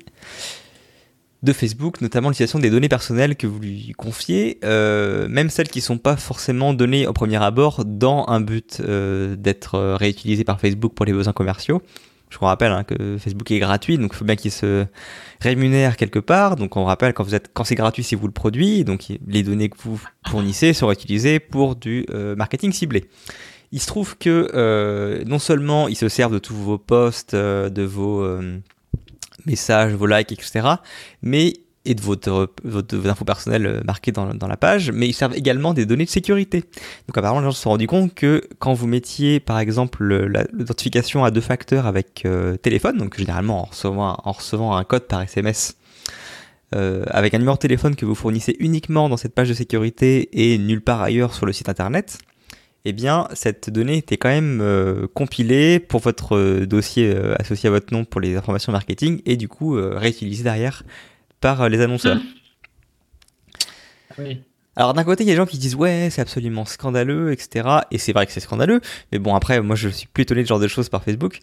[1.42, 5.80] de Facebook, notamment l'utilisation des données personnelles que vous lui confiez, euh, même celles qui
[5.80, 10.44] ne sont pas forcément données au premier abord dans un but euh, d'être euh, réutilisées
[10.44, 11.82] par Facebook pour les besoins commerciaux.
[12.30, 14.86] Je vous rappelle hein, que Facebook est gratuit, donc il faut bien qu'il se
[15.40, 16.58] rémunère quelque part.
[16.58, 18.84] Donc on rappelle quand vous êtes, quand c'est gratuit, c'est vous le produit.
[18.84, 23.06] Donc les données que vous fournissez seront utilisées pour du marketing ciblé.
[23.74, 27.70] Il se trouve que euh, non seulement ils se servent de tous vos posts, euh,
[27.70, 28.60] de vos euh,
[29.46, 30.76] messages, vos likes, etc.,
[31.22, 31.54] mais
[31.86, 35.74] et de votre, vos infos personnelles euh, marquées dans, la page, mais ils servent également
[35.74, 36.62] des données de sécurité.
[37.08, 40.04] Donc apparemment, les gens se sont rendus compte que quand vous mettiez par exemple
[40.54, 45.08] l'identification à deux facteurs avec euh, téléphone, donc généralement en recevant, en recevant un code
[45.08, 45.76] par SMS,
[46.74, 50.30] euh, avec un numéro de téléphone que vous fournissez uniquement dans cette page de sécurité
[50.32, 52.18] et nulle part ailleurs sur le site internet,
[52.86, 57.68] eh bien cette donnée était quand même euh, compilée pour votre euh, dossier euh, associé
[57.68, 60.84] à votre nom pour les informations marketing et du coup réutilisée derrière
[61.40, 62.20] par les annonceurs.
[64.18, 64.42] Oui.
[64.76, 67.82] Alors d'un côté, il y a des gens qui disent ouais, c'est absolument scandaleux, etc.
[67.92, 68.82] Et c'est vrai que c'est scandaleux.
[69.12, 71.40] Mais bon, après, moi, je suis plus étonné de ce genre de choses par Facebook,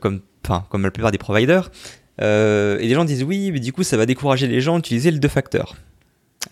[0.00, 0.20] comme,
[0.68, 1.70] comme la plupart des providers.
[2.18, 5.18] Et des gens disent oui, mais du coup, ça va décourager les gens d'utiliser le
[5.18, 5.76] deux facteurs.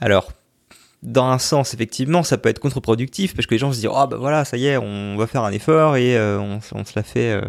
[0.00, 0.32] Alors,
[1.02, 4.06] dans un sens, effectivement, ça peut être contre-productif parce que les gens se disent oh
[4.06, 6.92] bah voilà, ça y est, on va faire un effort et euh, on, on se
[6.94, 7.40] la fait, euh,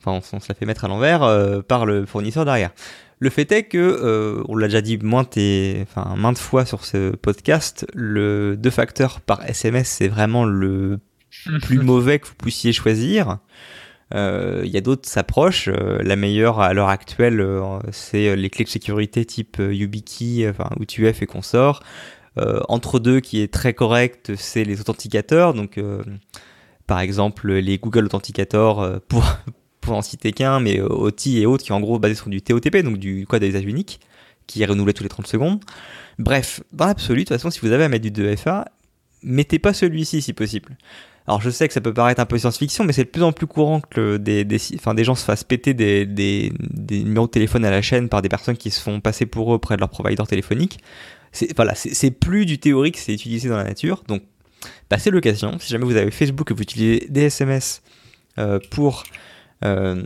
[0.00, 2.70] enfin, on, on se la fait mettre à l'envers euh, par le fournisseur derrière.
[3.18, 7.14] Le fait est que, on l'a déjà dit maintes, et, enfin, maintes fois sur ce
[7.14, 10.98] podcast, le deux facteurs par SMS, c'est vraiment le
[11.60, 13.38] plus mauvais que vous puissiez choisir.
[14.12, 15.68] Il y a d'autres approches.
[15.68, 17.46] La meilleure à l'heure actuelle,
[17.92, 21.80] c'est les clés de sécurité type YubiKey, enfin, ou TUF et consorts.
[22.38, 25.54] Euh, entre deux, qui est très correct, c'est les authenticateurs.
[25.54, 26.02] Donc, euh,
[26.86, 29.24] par exemple, les Google Authenticator euh, pour,
[29.88, 32.98] en citer qu'un, mais OTI et autres qui en gros basé sur du TOTP, donc
[32.98, 34.00] du code à usage unique,
[34.46, 35.60] qui est renouvelé tous les 30 secondes.
[36.18, 38.64] Bref, dans l'absolu, de toute façon, si vous avez à mettre du 2FA,
[39.22, 40.76] mettez pas celui-ci si possible.
[41.26, 43.32] Alors je sais que ça peut paraître un peu science-fiction, mais c'est de plus en
[43.32, 47.64] plus courant que des, des, gens se fassent péter des, des, des numéros de téléphone
[47.64, 49.90] à la chaîne par des personnes qui se font passer pour eux auprès de leur
[49.90, 50.78] provider téléphonique.
[51.32, 54.04] C'est voilà, c'est plus du théorique, c'est utilisé dans la nature.
[54.06, 54.22] Donc,
[54.98, 55.58] c'est l'occasion.
[55.58, 57.82] Si jamais vous avez Facebook et vous utilisez des SMS
[58.38, 59.04] euh, pour
[59.64, 60.02] euh,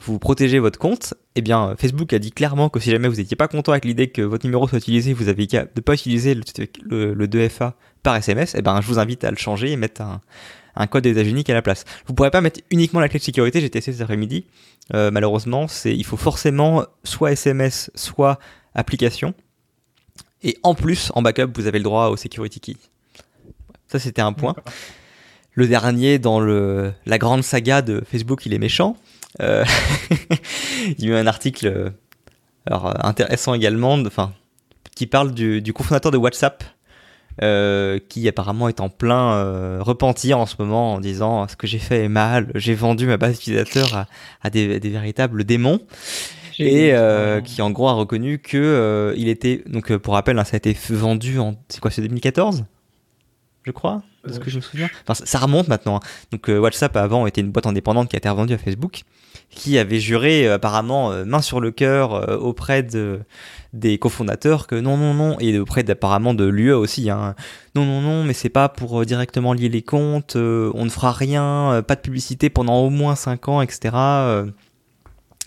[0.00, 3.36] vous protéger votre compte, eh bien Facebook a dit clairement que si jamais vous n'étiez
[3.36, 6.34] pas content avec l'idée que votre numéro soit utilisé, vous avez qu'à ne pas utiliser
[6.34, 6.42] le,
[6.84, 10.02] le- le 2FA par SMS, eh ben je vous invite à le changer et mettre
[10.02, 10.20] un,
[10.76, 11.84] un code d'usage unique à la place.
[12.06, 14.44] Vous pourrez pas mettre uniquement la clé de sécurité, j'ai testé cet après-midi.
[14.94, 18.38] Euh, malheureusement, il faut forcément soit SMS, soit
[18.74, 19.34] application.
[20.42, 22.76] Et en plus, en backup, vous avez le droit au security key.
[23.88, 24.54] Ça, c'était un point.
[25.54, 28.96] Le dernier dans le, la grande saga de Facebook, il est méchant.
[29.40, 29.64] Euh,
[30.98, 31.90] il y a eu un article euh,
[32.66, 34.32] alors, euh, intéressant également, de- enfin,
[34.94, 36.62] qui parle du, du cofondateur de WhatsApp,
[37.42, 41.66] euh, qui apparemment est en plein euh, repentir en ce moment en disant ce que
[41.66, 44.06] j'ai fait est mal, j'ai vendu ma base d'utilisateurs à,
[44.42, 45.80] à des, des véritables démons
[46.66, 50.38] et euh, qui en gros a reconnu que euh, il était donc euh, pour rappel
[50.38, 52.64] hein, ça a été vendu en c'est quoi c'est 2014
[53.64, 54.90] je crois ce que je me souviens.
[55.08, 55.96] Enfin, ça remonte maintenant.
[55.96, 56.00] Hein.
[56.30, 59.04] Donc WhatsApp avant était une boîte indépendante qui a été revendue à Facebook,
[59.48, 63.20] qui avait juré apparemment main sur le cœur auprès de
[63.72, 67.34] des cofondateurs que non, non, non, et auprès apparemment de l'UE aussi, hein.
[67.74, 71.82] non, non, non, mais c'est pas pour directement lier les comptes, on ne fera rien,
[71.88, 73.96] pas de publicité pendant au moins 5 ans, etc.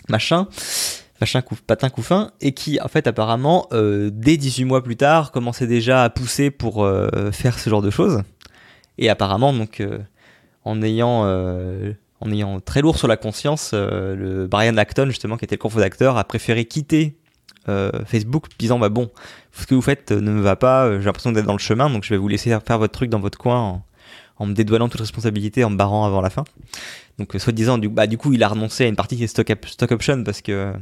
[0.08, 0.48] machin,
[1.20, 5.66] machin, coup, patin, couffin, et qui, en fait, apparemment, dès 18 mois plus tard, commençait
[5.66, 6.86] déjà à pousser pour
[7.32, 8.22] faire ce genre de choses.
[8.98, 9.82] Et apparemment, donc,
[10.64, 11.24] en ayant
[12.20, 16.16] en ayant très lourd sur la conscience, le Brian Acton, justement, qui était le cofondateur,
[16.16, 17.16] a préféré quitter
[17.68, 19.10] euh, Facebook disant bah bon
[19.52, 21.88] ce que vous faites ne me va pas euh, j'ai l'impression d'être dans le chemin
[21.88, 23.82] donc je vais vous laisser faire votre truc dans votre coin
[24.36, 26.44] en, me dédouanant toute responsabilité en me barrant avant la fin
[27.18, 29.26] donc euh, soit disant du, bah, du coup il a renoncé à une partie des
[29.28, 30.74] stock, stock options parce que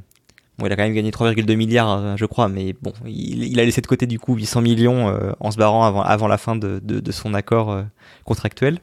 [0.59, 3.81] bon, il a quand même gagné 3,2 milliards je crois mais bon il, a laissé
[3.81, 7.13] de côté du coup 800 millions en se barrant avant, avant la fin de, de,
[7.13, 7.85] son accord
[8.25, 8.79] contractuel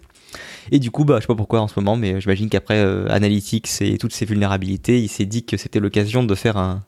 [0.72, 3.82] et du coup, bah, je sais pas pourquoi en ce moment, mais j'imagine qu'après Analytics
[3.82, 6.84] et toutes ces vulnérabilités, il s'est dit que c'était l'occasion de faire un,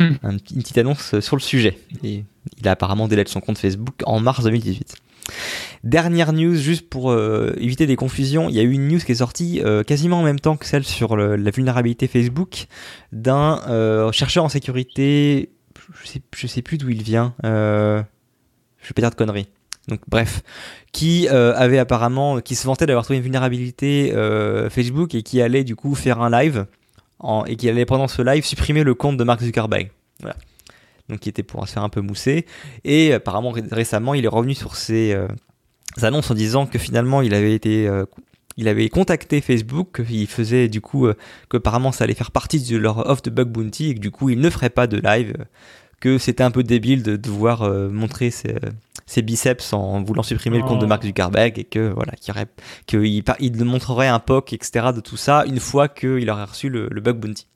[0.00, 0.12] Hmm.
[0.24, 1.78] une petite annonce sur le sujet.
[2.02, 2.24] Et
[2.58, 4.96] il a apparemment délai son compte Facebook en mars 2018.
[5.84, 9.12] Dernière news, juste pour euh, éviter des confusions, il y a eu une news qui
[9.12, 12.66] est sortie euh, quasiment en même temps que celle sur la vulnérabilité Facebook
[13.10, 15.50] d'un euh, chercheur en sécurité,
[16.02, 17.98] je sais, sais plus d'où il vient, je
[18.88, 19.48] vais pas dire de conneries.
[19.88, 20.42] Donc bref,
[20.92, 24.12] qui avait apparemment, qui se vantait d'avoir trouvé une vulnérabilité
[24.70, 26.66] Facebook et qui allait du coup faire un live
[27.48, 29.90] et qui allait pendant ce live supprimer le compte de Mark Zuckerberg.
[30.20, 30.36] Voilà.
[31.08, 32.46] Donc qui était pour se faire un peu mousser.
[32.84, 35.26] Et apparemment récemment, il est revenu sur ses euh,
[36.00, 38.04] annonces en disant que finalement il avait été euh,
[38.56, 41.14] il avait contacté Facebook, qu'il faisait du coup euh,
[41.48, 44.10] que apparemment ça allait faire partie de leur offre de bug bounty et que du
[44.10, 45.34] coup il ne ferait pas de live,
[46.00, 48.54] que c'était un peu débile de devoir montrer ses,
[49.06, 50.88] ses biceps en voulant supprimer le compte de oh.
[50.88, 52.12] Mark Zuckerberg et que voilà
[52.86, 56.68] qu'il il, il montrerait un POC etc de tout ça une fois qu'il aurait reçu
[56.68, 57.46] le, bug bounty.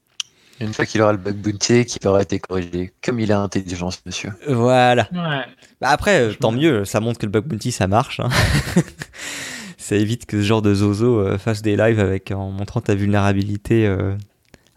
[0.61, 3.90] Une fois qu'il aura le bug bounty, qu'il aura été corrigé, comme il a intelligent,
[4.07, 4.32] monsieur.
[4.48, 5.09] Voilà.
[5.80, 8.20] Bah après, euh, tant mieux, ça montre que le bug bounty ça marche.
[8.20, 8.30] Hein.
[9.76, 12.94] ça évite que ce genre de zozo euh, fasse des lives avec en montrant ta
[12.94, 14.16] vulnérabilité euh,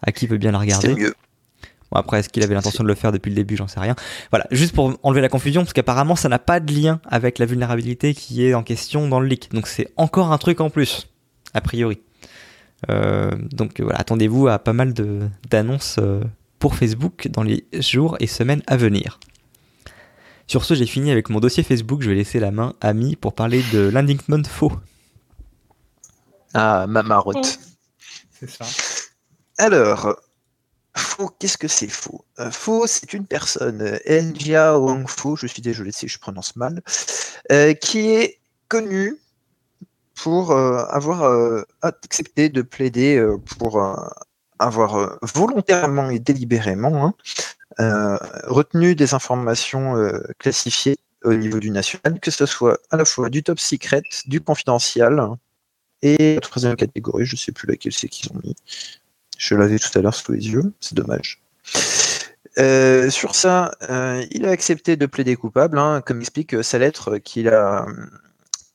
[0.02, 0.90] à qui veut bien la regarder.
[0.90, 1.14] C'est mieux.
[1.92, 3.56] Bon, après, est-ce qu'il avait l'intention de le faire depuis le début?
[3.56, 3.96] J'en sais rien.
[4.32, 7.46] Voilà, juste pour enlever la confusion, parce qu'apparemment, ça n'a pas de lien avec la
[7.46, 9.52] vulnérabilité qui est en question dans le leak.
[9.54, 11.08] Donc, c'est encore un truc en plus,
[11.54, 12.00] a priori.
[12.90, 14.94] Euh, donc, voilà, attendez-vous à pas mal
[15.50, 16.22] d'annonces euh,
[16.60, 19.20] pour Facebook dans les jours et semaines à venir.
[20.48, 22.02] Sur ce, j'ai fini avec mon dossier Facebook.
[22.02, 24.72] Je vais laisser la main à Mi pour parler de l'indictment faux.
[26.54, 27.60] Ah, ma marotte.
[28.32, 28.66] C'est ça.
[29.58, 30.16] Alors,
[30.96, 32.26] Faux, qu'est-ce que c'est faux?
[32.40, 36.82] Euh, Faux, c'est une personne, Njia Wang Fo, je suis désolé si je prononce mal,
[37.52, 39.18] euh, qui est connue
[40.24, 43.26] pour avoir accepté de plaider
[43.58, 43.82] pour
[44.60, 47.14] avoir volontairement et délibérément
[47.78, 49.96] hein, retenu des informations
[50.38, 54.42] classifiées au niveau du national, que ce soit à la fois du top secret, du
[54.42, 55.22] confidentiel
[56.02, 58.56] et la troisième catégorie, je ne sais plus laquelle c'est qu'ils ont mis.
[59.38, 61.42] Je l'avais tout à l'heure sous les yeux, c'est dommage.
[62.58, 67.18] Euh, sur ça, euh, il a accepté de plaider coupable, hein, comme explique sa lettre
[67.18, 67.94] qu'il a, euh,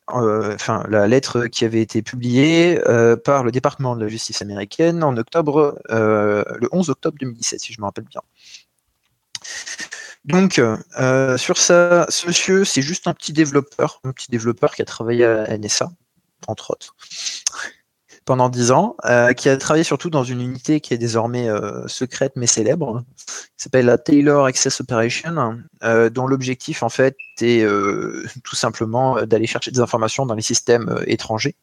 [0.06, 2.78] enfin la lettre qui avait été publiée
[3.24, 7.80] par le département de la justice américaine en octobre, le 11 octobre 2017, si je
[7.80, 8.20] me rappelle bien.
[10.24, 10.60] Donc,
[11.38, 15.24] sur ça, ce monsieur, c'est juste un petit développeur, un petit développeur qui a travaillé
[15.24, 15.90] à NSA,
[16.48, 16.94] entre autres
[18.24, 21.86] pendant dix ans, euh, qui a travaillé surtout dans une unité qui est désormais euh,
[21.86, 27.66] secrète mais célèbre, qui s'appelle la Taylor Access Operation, euh, dont l'objectif en fait est
[28.42, 31.56] tout simplement d'aller chercher des informations dans les systèmes étrangers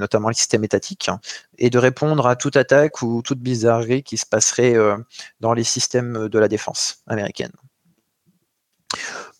[0.00, 1.08] notamment les systèmes étatiques,
[1.56, 4.74] et de répondre à toute attaque ou toute bizarrerie qui se passerait
[5.38, 7.52] dans les systèmes de la défense américaine.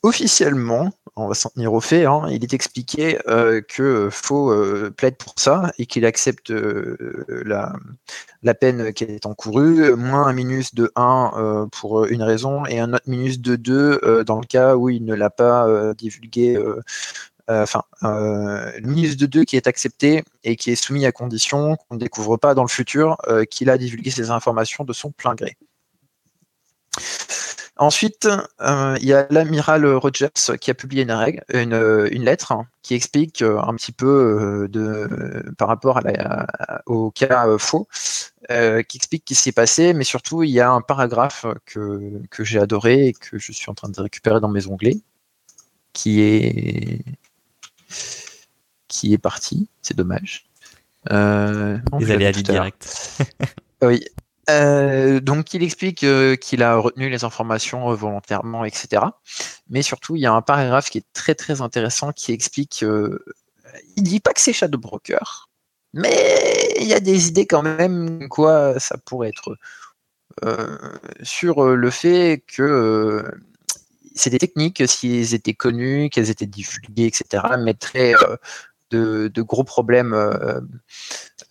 [0.05, 4.94] Officiellement, on va s'en tenir au fait, hein, il est expliqué euh, que Faux euh,
[4.96, 7.72] plaide pour ça et qu'il accepte euh, la,
[8.44, 12.92] la, peine qui est encourue, moins un minus de 1 pour une raison et un
[12.94, 16.57] autre minus de 2 dans le cas où il ne l'a pas divulgué.
[17.49, 21.96] Enfin, le minus de 2 qui est accepté et qui est soumis à condition qu'on
[21.96, 23.16] ne découvre pas dans le futur
[23.51, 25.57] qu'il a divulgué ces informations de son plein gré.
[27.78, 28.28] Ensuite,
[28.60, 33.60] euh, il y a l'amiral Rogers qui a publié une, une, lettre qui explique euh,
[33.60, 36.00] un petit peu euh, de, par rapport
[36.86, 37.86] au cas faux,
[38.48, 42.42] qui explique ce qui s'est passé, mais surtout il y a un paragraphe que, que
[42.42, 44.98] j'ai adoré et que je suis en train de récupérer dans mes onglets,
[45.92, 47.04] qui est
[48.88, 49.68] qui est parti.
[49.82, 50.48] C'est dommage.
[51.12, 52.32] Euh, tout à l'heure.
[52.32, 53.22] direct.
[53.80, 54.04] Oui.
[54.49, 59.03] Euh, donc il explique euh, qu'il a retenu les informations euh, volontairement, etc.
[59.68, 62.84] Mais surtout, il y a un paragraphe qui est très très intéressant qui explique.
[63.96, 65.49] il dit pas que c'est Shadow Broker,
[65.92, 69.57] mais il y a des idées quand même quoi ça pourrait être
[71.22, 73.24] sur le fait que
[74.14, 78.14] c'est des techniques, s'ils étaient connus, qu'elles étaient divulguées, etc., mettraient
[78.91, 80.61] de, gros problèmes euh,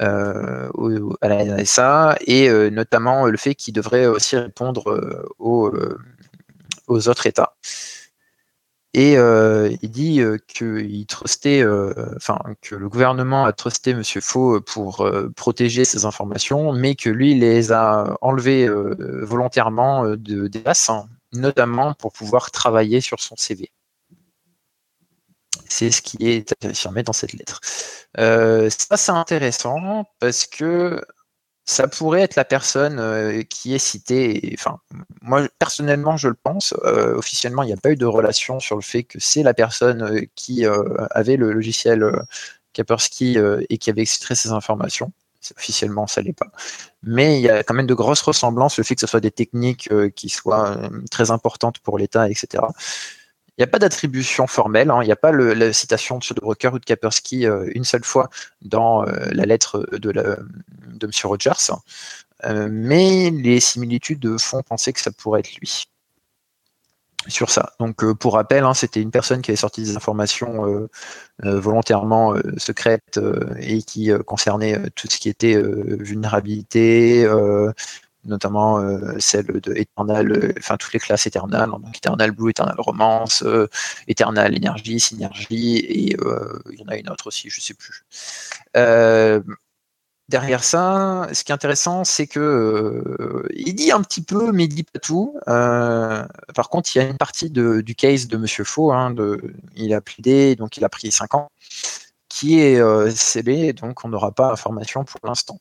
[0.01, 5.71] euh, à la NSA et euh, notamment le fait qu'ils devraient aussi répondre aux,
[6.87, 7.55] autres États.
[8.93, 16.73] Et il dit qu'il que le gouvernement a trusté Monsieur Faux pour protéger ces informations,
[16.73, 23.19] mais que lui les a enlevées volontairement de, des hein, notamment pour pouvoir travailler sur
[23.19, 23.69] son CV.
[25.69, 27.61] C'est ce qui est affirmé dans cette lettre.
[28.17, 31.01] Euh, ça, c'est intéressant parce que
[31.65, 34.55] ça pourrait être la personne euh, qui est citée.
[35.21, 36.73] moi, personnellement, je le pense.
[36.85, 39.53] Euh, officiellement, il n'y a pas eu de relation sur le fait que c'est la
[39.53, 42.21] personne euh, qui euh, avait le logiciel euh,
[42.73, 45.11] Kaspersky euh, et qui avait extrait ces informations.
[45.55, 46.51] Officiellement, ça l'est pas.
[47.03, 49.31] Mais il y a quand même de grosses ressemblances, le fait que ce soit des
[49.31, 52.63] techniques euh, qui soient euh, très importantes pour l'État, etc.
[53.57, 54.99] Il n'y a pas d'attribution formelle, hein.
[55.01, 58.03] il n'y a pas la citation de Shadow Broker ou de Kaspersky euh, une seule
[58.03, 58.29] fois
[58.61, 60.11] dans euh, la lettre de,
[61.01, 61.11] M.
[61.23, 61.71] Rogers,
[62.45, 65.85] Euh, mais les similitudes font penser que ça pourrait être lui.
[67.27, 67.73] Sur ça.
[67.79, 70.87] Donc, pour rappel, hein, c'était une personne qui avait sorti des informations
[71.39, 73.19] volontairement secrètes
[73.59, 77.27] et qui concernaient euh, tout ce qui était vulnérabilité,
[78.27, 82.49] notamment euh, celle de Eternal, euh, enfin toutes les classes Eternal, hein, donc Eternal Blue,
[82.49, 83.67] Eternal Romance, euh,
[84.07, 86.15] Eternal Énergie, Synergie, et
[86.71, 88.05] il y en a une autre aussi, je sais plus.
[90.29, 94.67] Derrière ça, ce qui est intéressant, c'est que il dit un petit peu, mais il
[94.67, 95.39] dit pas tout.
[95.45, 99.15] Par contre, il y a une partie du case de Monsieur Faux, hein,
[99.77, 101.49] il a plaidé, donc il a pris 5 ans,
[102.37, 103.11] qui est euh,
[103.73, 105.59] donc on n'aura pas information pour l'instant.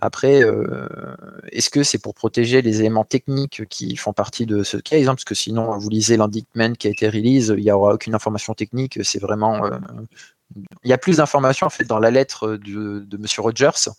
[0.00, 0.86] Après, euh,
[1.52, 5.14] est-ce que c'est pour protéger les éléments techniques qui font partie de ce case hein,
[5.14, 8.54] Parce que sinon, vous lisez l'indictment qui a été release, il n'y aura aucune information
[8.54, 8.98] technique.
[9.02, 9.64] C'est vraiment.
[9.66, 9.78] euh,
[10.82, 13.90] il y a plus d'informations en fait dans la lettre de, de Monsieur Rogers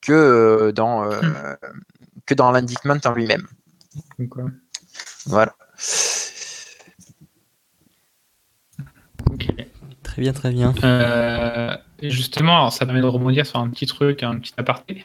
[0.00, 1.20] que euh, dans euh,
[2.26, 3.46] que dans l'indictment en lui-même.
[5.26, 5.54] Voilà.
[10.14, 10.72] Très bien, très bien.
[10.84, 15.02] Euh, justement, ça permet de rebondir sur un petit truc, un petit aparté.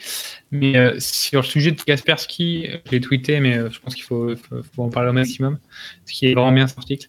[0.51, 4.03] Mais euh, sur le sujet de Kaspersky, je l'ai tweeté, mais euh, je pense qu'il
[4.03, 4.35] faut,
[4.77, 5.57] en parler au maximum,
[6.05, 7.07] ce qui est vraiment bien cet article.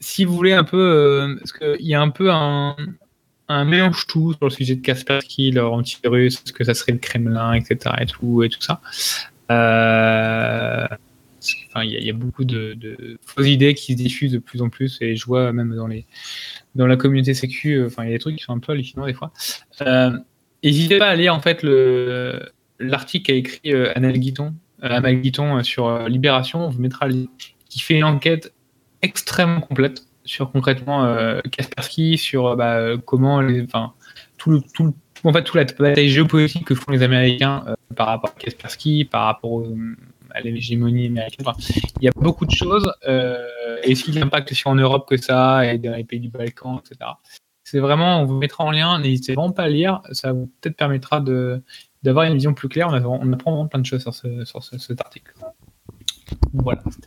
[0.00, 2.76] Si vous voulez un peu, parce qu'il y a un peu un,
[3.48, 7.54] mélange tout sur le sujet de Kaspersky, leur antivirus, est-ce que ça serait le Kremlin,
[7.54, 7.94] etc.
[8.02, 8.82] et tout, et tout ça.
[11.68, 12.76] Enfin, il y, a- beaucoup de,
[13.26, 16.06] fausses idées qui se diffusent de plus en plus, et je vois même dans les
[16.74, 18.72] dans la communauté sécu, euh, enfin, il y a des trucs qui sont un peu
[18.72, 19.32] hallucinants des fois.
[19.82, 20.10] Euh,
[20.62, 22.40] N'hésitez pas à lire en fait le
[22.80, 26.66] l'article qu'a écrit euh, Anel Guiton, Amal Guiton sur Libération.
[26.66, 27.26] On vous mettra le
[27.68, 28.52] qui fait une enquête
[29.02, 31.06] extrêmement complète sur concrètement
[31.52, 33.92] Kaspersky, sur bah, comment enfin,
[34.38, 34.92] tout le, tout le-
[35.26, 37.64] en fait, toute la bataille géopolitique que font les Américains
[37.96, 39.76] par rapport à Kaspersky, par rapport au-
[40.34, 41.46] à l'hégémonie américaine.
[41.46, 41.58] Enfin,
[42.00, 42.92] il y a beaucoup de choses.
[43.08, 43.38] Euh,
[43.82, 46.80] et si l'impact sur en Europe que ça a, et dans les pays du Balkan,
[46.80, 47.12] etc.
[47.64, 48.98] C'est vraiment, on vous mettra en lien.
[48.98, 50.02] N'hésitez vraiment pas à lire.
[50.12, 51.62] Ça vous peut-être permettra de
[52.02, 52.88] d'avoir une vision plus claire.
[52.88, 55.32] On, a- on apprend vraiment plein de choses sur, ce, sur ce- cet article.
[56.52, 57.06] Voilà, c'était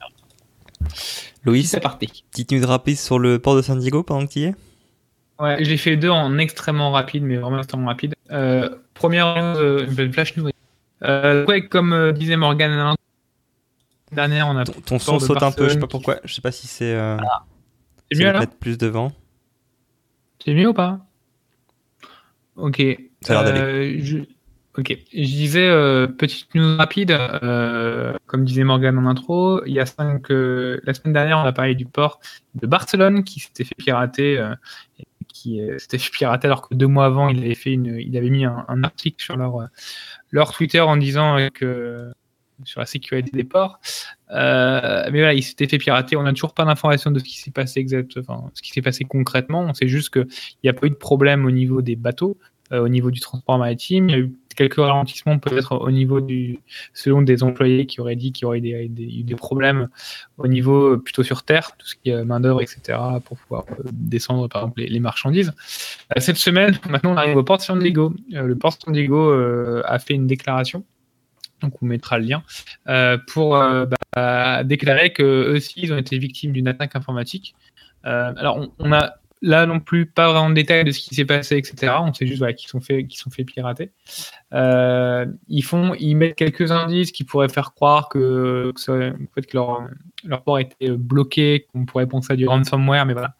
[1.78, 2.08] aparté.
[2.32, 4.56] petite news rapide sur le port de San Diego pendant que tu y es?
[5.40, 8.16] Ouais, j'ai fait deux en extrêmement rapide, mais vraiment extrêmement rapide.
[8.32, 10.50] Euh, première euh, une flash news.
[11.04, 12.96] Euh, ouais, comme euh, disait Morgan
[14.12, 14.64] dernière, on a.
[14.64, 16.20] Ton, ton son saute un peu, je sais pas pourquoi.
[16.24, 16.94] Je sais pas si c'est.
[16.94, 17.18] Euh,
[18.10, 19.12] C'est c'est mieux là mettre plus devant.
[20.44, 21.00] C'est mieux ou pas?
[22.56, 22.82] Ok.
[23.22, 24.00] Ça a l'air d'aller.
[24.00, 24.18] Euh, je...
[24.78, 24.96] Ok.
[25.12, 29.88] Je disais, euh, petite news rapide, euh, comme disait Morgan en intro, il y a
[29.88, 32.20] cinq, euh, la semaine dernière, on a parlé du port
[32.54, 34.40] de Barcelone qui s'était fait pirater,
[35.28, 38.30] qui s'était fait pirater alors que deux mois avant, il avait, fait une, il avait
[38.30, 39.68] mis un, un article sur leur,
[40.30, 42.12] leur Twitter en disant que
[42.64, 43.80] sur la sécurité des ports.
[44.32, 46.16] Euh, mais voilà, il s'était fait pirater.
[46.16, 48.82] On n'a toujours pas d'informations de ce qui s'est passé exact, enfin, ce qui s'est
[48.82, 49.62] passé concrètement.
[49.62, 50.28] On sait juste qu'il
[50.64, 52.38] n'y a pas eu de problème au niveau des bateaux,
[52.72, 54.10] euh, au niveau du transport maritime.
[54.10, 56.60] Il y a eu quelques ralentissements peut-être au niveau du,
[56.94, 59.88] selon des employés qui auraient dit qu'il y aurait des, des, problèmes
[60.40, 64.48] au niveau plutôt sur terre, tout ce qui est main d'œuvre, etc., pour pouvoir descendre
[64.48, 65.54] par exemple les, marchandises.
[66.18, 68.16] Cette semaine, maintenant on arrive au port San Diego.
[68.32, 70.84] Le port San Diego a fait une déclaration
[71.62, 72.44] donc on mettra le lien,
[72.88, 73.86] euh, pour euh,
[74.16, 77.56] bah, déclarer qu'eux aussi ils ont été victimes d'une attaque informatique.
[78.06, 81.16] Euh, alors on, on, a là non plus pas vraiment de détails de ce qui
[81.16, 81.94] s'est passé, etc.
[82.00, 83.92] On sait juste qu'ils sont fait, qu'ils sont fait pirater.
[84.52, 89.88] Ils font, ils mettent quelques indices qui pourraient faire croire que, que, fait, que leur,
[90.24, 93.36] leur port était bloqué, qu'on pourrait penser à du ransomware, mais voilà.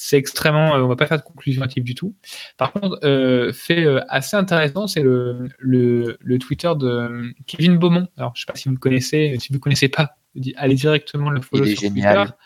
[0.00, 2.14] C'est extrêmement, euh, on va pas faire de conclusion hâtive du tout.
[2.56, 8.06] Par contre, euh, fait euh, assez intéressant, c'est le, le, le, Twitter de Kevin Beaumont.
[8.16, 10.16] Alors, je sais pas si vous le connaissez, si vous ne connaissez pas,
[10.54, 12.16] allez directement le follow sur génial.
[12.16, 12.36] Twitter.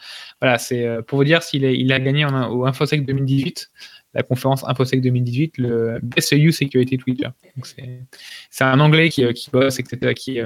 [0.41, 3.71] Voilà, c'est pour vous dire s'il il a gagné en, au InfoSec 2018,
[4.15, 7.29] la conférence InfoSec 2018, le Best EU Security Twitter.
[7.63, 10.41] C'est un anglais qui, qui bosse, etc., qui,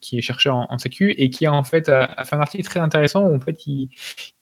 [0.00, 3.26] qui, est chercheur en, en, et qui a en fait fait un article très intéressant
[3.26, 3.88] où en fait il,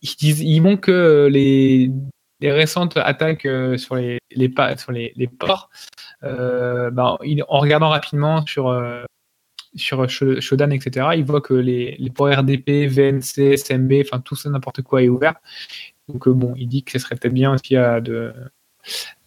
[0.02, 1.90] il, il montre que les,
[2.42, 3.46] récentes attaques
[3.76, 5.70] sur les, les, sur les, ports,
[6.24, 7.16] euh, ben,
[7.48, 8.70] en regardant rapidement sur
[9.76, 14.50] sur Shodan, etc., il voit que les, les ports RDP, VNC, SMB, enfin tout ça,
[14.50, 15.34] n'importe quoi est ouvert.
[16.12, 18.32] Donc euh, bon, il dit que ce serait peut-être bien aussi euh, de,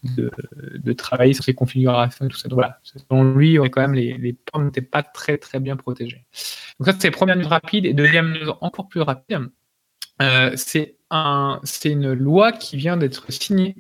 [0.04, 0.32] de,
[0.76, 2.50] de, travailler sur ces configurations et tout ça.
[2.50, 6.26] Donc voilà, selon lui, quand même, les, les n'étaient pas très très bien protégés.
[6.80, 7.86] Donc ça, c'est première news rapide.
[7.86, 9.50] Et deuxième news encore plus rapide,
[10.22, 13.76] euh, c'est un, une loi qui vient d'être signée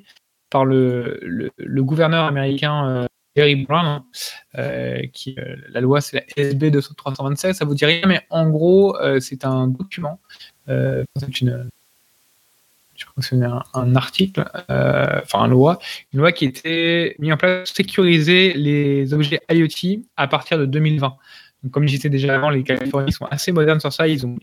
[0.49, 1.19] par le,
[1.57, 4.03] le, gouverneur américain Gary Brown,
[4.55, 5.35] euh, qui,
[5.69, 9.67] la loi c'est la SB 327, ça vous dit rien, mais en gros c'est un
[9.67, 10.19] document,
[10.67, 11.67] c'est une,
[12.95, 13.35] je crois que c'est
[13.73, 15.79] un, article, enfin une loi,
[16.13, 20.65] une loi qui était mise en place pour sécuriser les objets IoT à partir de
[20.65, 21.15] 2020.
[21.63, 24.07] Donc, comme je disais déjà avant, les Californiens sont assez modernes sur ça.
[24.07, 24.37] Ils ont,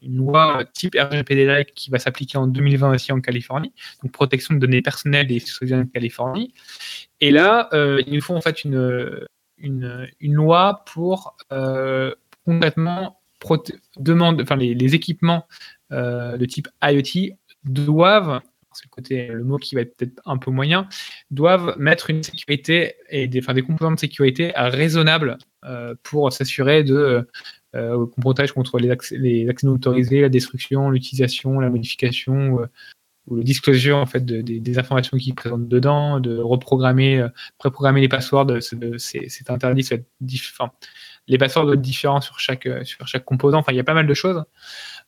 [0.00, 3.72] une loi type RGPD qui va s'appliquer en 2020 aussi en Californie.
[4.02, 6.54] Donc, protection de données personnelles des citoyens de Californie.
[7.20, 9.26] Et là, euh, ils nous font en fait une,
[10.20, 12.14] loi pour euh,
[12.44, 13.18] concrètement
[13.96, 15.46] demande, enfin, les, les équipements
[15.90, 18.40] euh, de type IoT doivent
[18.74, 20.88] c'est le côté, le mot qui va être peut-être un peu moyen,
[21.30, 26.84] doivent mettre une sécurité et des, enfin, des composants de sécurité raisonnables euh, pour s'assurer
[26.84, 27.26] de
[27.74, 32.60] euh, qu'on protège contre les accès, les accès non autorisés, la destruction, l'utilisation, la modification
[32.60, 32.66] euh,
[33.28, 37.28] ou le disclosure en fait de, de, des informations qui présentent dedans, de reprogrammer, euh,
[37.58, 39.88] préprogrammer les passwords, c'est interdit,
[41.28, 43.58] les passwords doivent être différents sur chaque sur chaque composant.
[43.58, 44.44] Enfin, il y a pas mal de choses.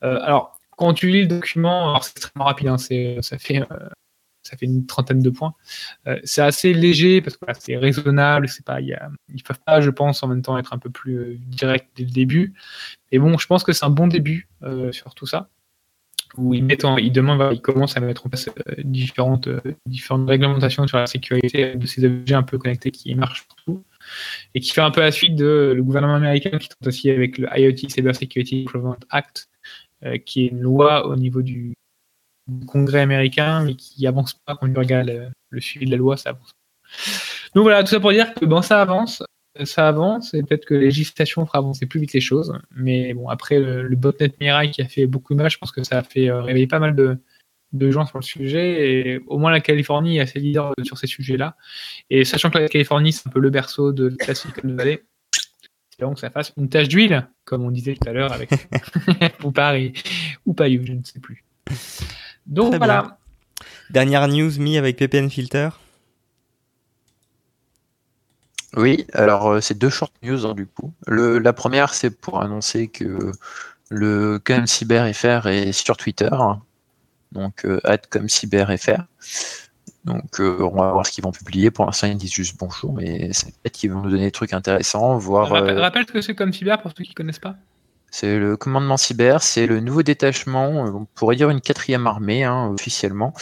[0.03, 3.89] Euh, alors quand tu lis le document, c'est extrêmement rapide, hein, ça, fait, euh,
[4.45, 5.55] ça fait une trentaine de points.
[6.07, 9.81] Euh, c'est assez léger parce que c'est raisonnable, c'est pas, y a, ils peuvent pas,
[9.81, 12.55] je pense, en même temps être un peu plus euh, direct dès le début.
[13.11, 15.49] Et bon, je pense que c'est un bon début euh, sur tout ça
[16.37, 19.49] où ils, demandent, ils commencent à mettre en place différentes,
[19.87, 23.85] différentes réglementations sur la sécurité de ces objets un peu connectés qui marchent partout
[24.53, 27.39] et qui fait un peu la suite de le gouvernement américain qui tente aussi avec
[27.39, 29.49] le IoT Cyber Security Improvement Act
[30.25, 31.75] qui est une loi au niveau du,
[32.47, 35.97] du, Congrès américain, mais qui avance pas quand on regarde le, le, suivi de la
[35.97, 36.53] loi, ça avance.
[37.55, 39.23] Donc voilà, tout ça pour dire que bon, ça avance,
[39.65, 42.59] ça avance, et peut-être que la législation fera avancer plus vite les choses.
[42.75, 45.73] Mais bon, après le, le botnet Mirai qui a fait beaucoup de mal, je pense
[45.73, 47.19] que ça a fait euh, réveiller pas mal de,
[47.73, 51.07] de gens sur le sujet, et au moins la Californie est assez leader sur ces
[51.07, 51.57] sujets-là.
[52.11, 55.05] Et sachant que la Californie, c'est un peu le berceau de la Silicon Valley,
[55.99, 58.51] donc ça fasse une tache d'huile, comme on disait tout à l'heure avec
[59.45, 59.93] ou Paris
[60.47, 61.45] ou Payou, je ne sais plus.
[62.47, 63.03] Donc Très voilà.
[63.03, 63.17] Bien.
[63.91, 65.69] Dernière news mis avec PPN Filter.
[68.77, 70.93] Oui, alors euh, c'est deux short news hein, du coup.
[71.07, 73.31] Le, la première, c'est pour annoncer que
[73.89, 76.31] le ComCyberFR est sur Twitter,
[77.33, 77.81] donc euh,
[78.11, 79.05] ComCyberFR.
[80.05, 81.71] Donc euh, on va voir ce qu'ils vont publier.
[81.71, 84.53] Pour l'instant, ils disent juste bonjour, mais c'est peut-être qu'ils vont nous donner des trucs
[84.53, 85.17] intéressants.
[85.19, 85.81] Voir, rappelle, euh...
[85.81, 87.57] rappelle ce que c'est comme cyber pour ceux qui ne connaissent pas.
[88.17, 92.71] C'est le commandement cyber, c'est le nouveau détachement, on pourrait dire une quatrième armée hein,
[92.73, 93.35] officiellement,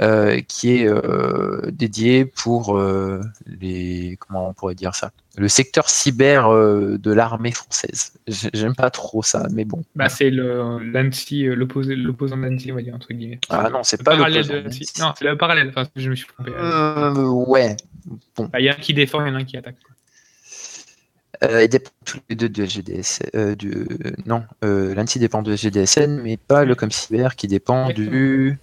[0.00, 5.88] euh, qui est euh, dédié pour euh, les comment on pourrait dire ça, le secteur
[5.88, 8.12] cyber euh, de l'armée française.
[8.26, 9.82] J'aime pas trop ça, mais bon.
[9.96, 13.38] Bah c'est le l'ANSI, l'opposé, l'opposant d'ANSI, on va dire entre guillemets.
[13.48, 14.60] Ah non, c'est le pas parallèle de.
[15.00, 15.68] Non, c'est le parallèle.
[15.70, 16.52] Enfin, je me suis trompé.
[16.54, 17.78] Euh, ouais.
[18.36, 18.50] Bon.
[18.58, 19.76] Il y a un qui défend, il y en a un qui attaque.
[19.82, 19.94] Quoi.
[21.44, 23.20] Euh, ils dépendent tous les deux de GDS.
[23.34, 23.86] Euh, du,
[24.26, 28.58] non, euh, l'ANSI dépend de GDSN, mais pas le ComCyber qui dépend du.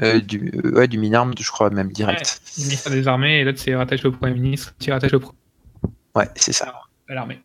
[0.00, 2.20] Euh, du, ouais, du Minarme, je crois même direct.
[2.20, 5.20] Ouais, le ministère des Armées, et l'autre c'est rattaché au Premier ministre, qui rattache au
[6.14, 6.72] Ouais, c'est ça.
[7.08, 7.40] À l'armée.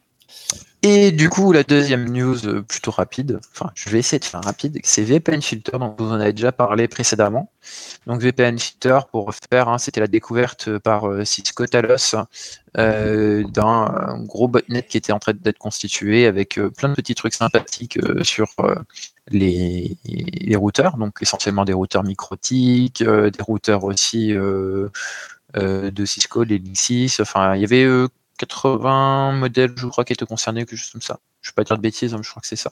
[0.85, 4.43] Et du coup, la deuxième news euh, plutôt rapide, enfin, je vais essayer de faire
[4.43, 7.49] rapide, c'est VPN Filter, dont vous en avez déjà parlé précédemment.
[8.05, 12.15] Donc, VPN Filter, pour faire, hein, c'était la découverte par euh, Cisco Talos
[12.77, 17.35] euh, d'un gros botnet qui était en train d'être constitué avec plein de petits trucs
[17.35, 18.49] sympathiques sur
[19.31, 27.17] les, les, routeurs, donc essentiellement des routeurs microtiques, des routeurs aussi de Cisco, les Linksys,
[27.21, 27.87] enfin, il y avait
[28.45, 31.19] 80 modèles, je crois, qui étaient concernés, quelque chose comme ça.
[31.41, 32.71] Je ne vais pas dire de bêtises, hein, je crois que c'est ça.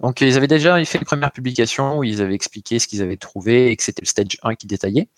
[0.00, 3.16] Donc, ils avaient déjà fait une première publication où ils avaient expliqué ce qu'ils avaient
[3.16, 5.08] trouvé et que c'était le stage 1 qui détaillait.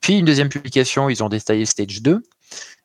[0.00, 2.22] Puis, une deuxième publication, ils ont détaillé le stage 2.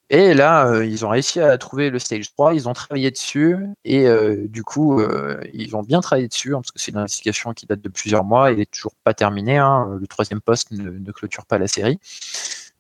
[0.10, 3.58] Et là, euh, ils ont réussi à trouver le stage 3, ils ont travaillé dessus,
[3.84, 6.98] et euh, du coup, euh, ils ont bien travaillé dessus, hein, parce que c'est une
[6.98, 9.58] investigation qui date de plusieurs mois, et il n'est toujours pas terminé.
[9.58, 9.98] Hein.
[10.00, 12.00] le troisième poste ne, clôture pas la série.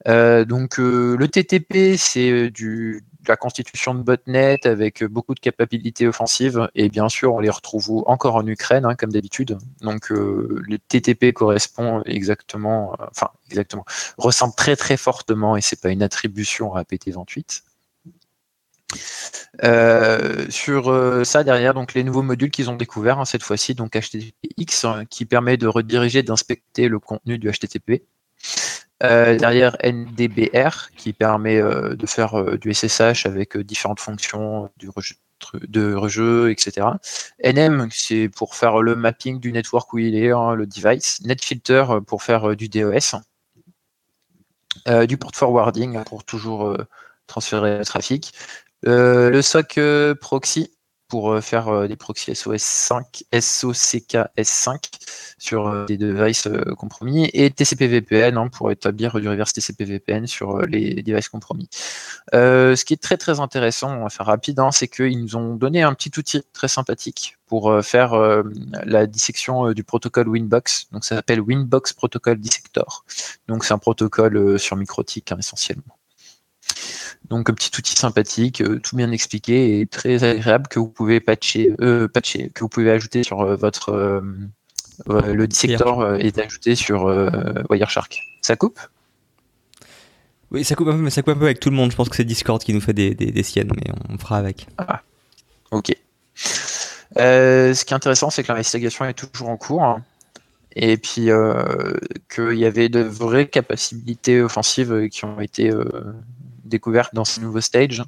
[0.06, 6.90] Donc, le TTP, c'est du, la constitution de botnet avec beaucoup de capacités offensives et
[6.90, 9.57] bien sûr on les retrouve encore en Ukraine hein, comme d'habitude.
[9.82, 13.86] Donc euh, le TTP correspond exactement, euh, enfin exactement,
[14.18, 17.64] ressemble très très fortement et c'est pas une attribution à PT28.
[19.64, 23.98] Euh, sur ça derrière donc les nouveaux modules qu'ils ont découverts hein, cette fois-ci donc
[23.98, 28.16] HTTPX hein, qui permet de rediriger d'inspecter le contenu du HTTP euh,
[29.02, 34.90] derrière NDBR qui permet euh, de faire euh, du SSH avec différentes fonctions du
[35.53, 36.88] de rejeu, etc.
[37.44, 41.22] NM, c'est pour faire le mapping du network où il est, hein, le device.
[41.26, 43.15] NetFilter pour faire du DOS.
[45.07, 46.76] du port forwarding pour toujours
[47.28, 48.34] transférer le trafic.
[48.82, 49.80] le SOC
[50.19, 50.77] proxy
[51.08, 54.78] pour euh, faire euh, des proxys SOS 5, SOCK S5
[55.38, 56.48] sur euh, des devices
[56.78, 61.70] compromis et TCP VPN hein, pour établir du reverse TCP VPN sur les devices compromis.
[62.34, 65.56] ce qui est très très intéressant, on va faire rapide, hein, c'est qu'ils nous ont
[65.56, 68.14] donné un petit outil très sympathique pour faire
[68.84, 70.88] la dissection du protocole Winbox.
[70.92, 73.06] Donc ça s'appelle Winbox Protocol Dissector.
[73.48, 75.97] Donc c'est un protocole sur microtique hein, essentiellement.
[77.30, 81.20] Donc un petit outil sympathique, euh, tout bien expliqué et très agréable que vous pouvez
[81.20, 84.22] patcher, euh, patcher que vous pouvez ajouter sur euh, votre
[85.06, 87.06] le dissector est ajouté sur
[87.70, 88.20] Wireshark.
[88.41, 88.80] Ça coupe?
[90.49, 91.91] Oui, ça coupe un peu, mais ça coupe un peu avec tout le monde.
[91.91, 94.66] Je pense que c'est Discord qui nous fait des, des, siennes, mais on fera avec.
[94.80, 95.04] Ah,
[95.70, 95.95] ok.
[97.16, 99.84] ce qui est intéressant, c'est que l'investigation est toujours en cours.
[99.84, 100.04] Hein.
[100.76, 101.30] et puis
[102.34, 105.72] qu'il y avait de vraies capacités offensives qui ont été
[106.68, 108.03] découverte dans ce nouveau stage.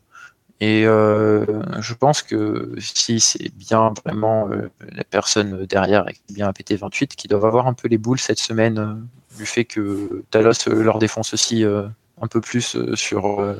[0.61, 1.45] Et euh,
[1.79, 7.29] je pense que si c'est bien vraiment euh, la personne derrière et bien PT28 qui
[7.29, 8.93] doivent avoir un peu les boules cette semaine euh,
[9.37, 13.55] du fait que Talos leur défonce aussi un peu plus sur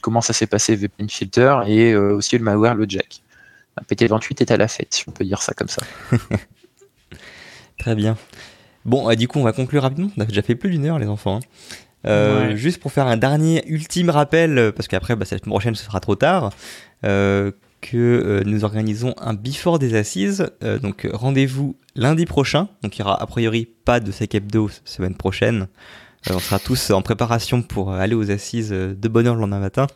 [0.00, 3.20] comment ça s'est passé VPN Filter et aussi le malware le Jack.
[3.90, 5.82] PT28 est à la fête, si on peut dire ça comme ça.
[7.78, 8.16] Très bien.
[8.86, 10.10] Bon, du coup, on va conclure rapidement.
[10.16, 11.38] On a déjà fait plus d'une heure, les enfants.
[11.38, 11.40] Hein.
[12.06, 15.84] Euh, juste pour faire un dernier ultime rappel, euh, parce qu'après, bah, cette prochaine, ce
[15.84, 16.50] sera trop tard,
[17.04, 20.50] euh, que nous organisons un before des assises.
[20.82, 22.68] donc rendez-vous lundi prochain.
[22.82, 25.66] Donc il n'y aura a priori pas de sec hebdo semaine prochaine.
[26.28, 29.86] on sera tous en préparation pour aller aux assises de bonne heure le lendemain matin.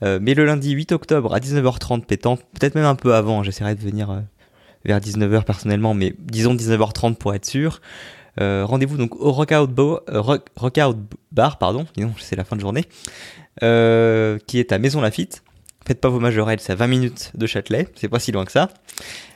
[0.00, 3.82] mais le lundi 8 octobre à 19h30 pétant, peut-être même un peu avant, j'essaierai de
[3.82, 4.22] venir
[4.86, 7.82] vers 19h personnellement, mais disons 19h30 pour être sûr.
[8.40, 10.94] Euh, rendez-vous donc au Rockout, euh,
[11.32, 11.86] Bar, pardon,
[12.18, 12.84] c'est la fin de journée,
[13.62, 15.42] euh, qui est à Maison Lafitte.
[15.86, 18.52] Faites pas vos majorettes, c'est à 20 minutes de Châtelet, c'est pas si loin que
[18.52, 18.68] ça.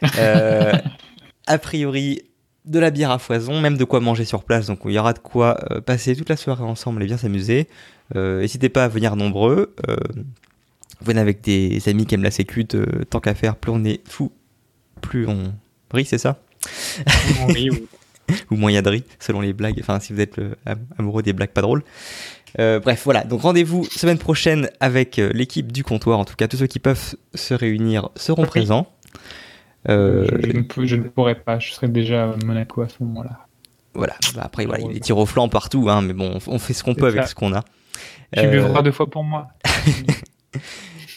[1.47, 2.23] a priori,
[2.65, 5.13] de la bière à foison, même de quoi manger sur place, donc il y aura
[5.13, 7.67] de quoi passer toute la soirée ensemble et bien s'amuser.
[8.15, 9.75] N'hésitez pas à venir nombreux.
[11.01, 14.31] venez avec des amis qui aiment la sécu, tant qu'à faire, plus on est fou,
[15.01, 15.53] plus on
[15.91, 16.39] brille, c'est ça?
[17.49, 17.89] Oui, oui.
[18.51, 20.55] ou moyennerie, selon les blagues, enfin si vous êtes euh,
[20.99, 21.83] amoureux des blagues pas drôles.
[22.59, 26.19] Euh, bref, voilà, donc rendez-vous semaine prochaine avec euh, l'équipe du comptoir.
[26.19, 28.87] En tout cas, tous ceux qui peuvent se réunir seront présents.
[29.89, 33.47] Je, ne pourrais pas, je serai déjà à Monaco à ce moment-là.
[33.95, 36.39] Voilà, bah, après, voilà, il y a des tirs au flanc partout, hein, mais bon,
[36.47, 37.65] on fait ce qu'on peut avec ce qu'on a.
[38.37, 39.49] Tu buvras deux fois pour moi.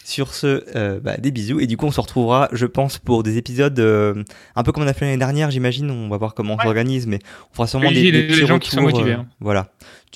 [0.10, 1.60] Sur ce, euh, bah, des bisous.
[1.60, 4.24] Et du coup, on se retrouvera, je pense, pour des épisodes euh,
[4.56, 5.92] un peu comme on a fait l'année dernière, j'imagine.
[5.92, 7.20] On va voir comment on s'organise, mais
[7.52, 9.14] on fera sûrement des, des, gens qui sont motivés.
[9.14, 9.28] Hein.
[9.30, 9.68] Euh, voilà.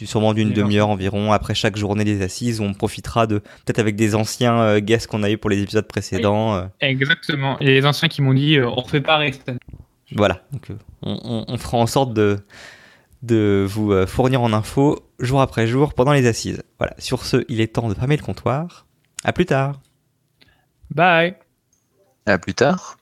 [0.03, 2.59] Sûrement d'une demi-heure environ après chaque journée des assises.
[2.59, 6.67] On profitera de peut-être avec des anciens guests qu'on a eu pour les épisodes précédents.
[6.81, 7.59] Exactement.
[7.59, 9.59] Et les anciens qui m'ont dit on refait pareil cette année.
[10.15, 10.41] Voilà.
[10.51, 10.69] Donc,
[11.03, 12.39] on, on, fera en sorte de
[13.21, 16.63] de vous fournir en info jour après jour pendant les assises.
[16.79, 18.87] Voilà, sur ce, il est temps de fermer le comptoir.
[19.23, 19.79] À plus tard.
[20.93, 21.35] Bye.
[22.25, 22.97] À plus tard.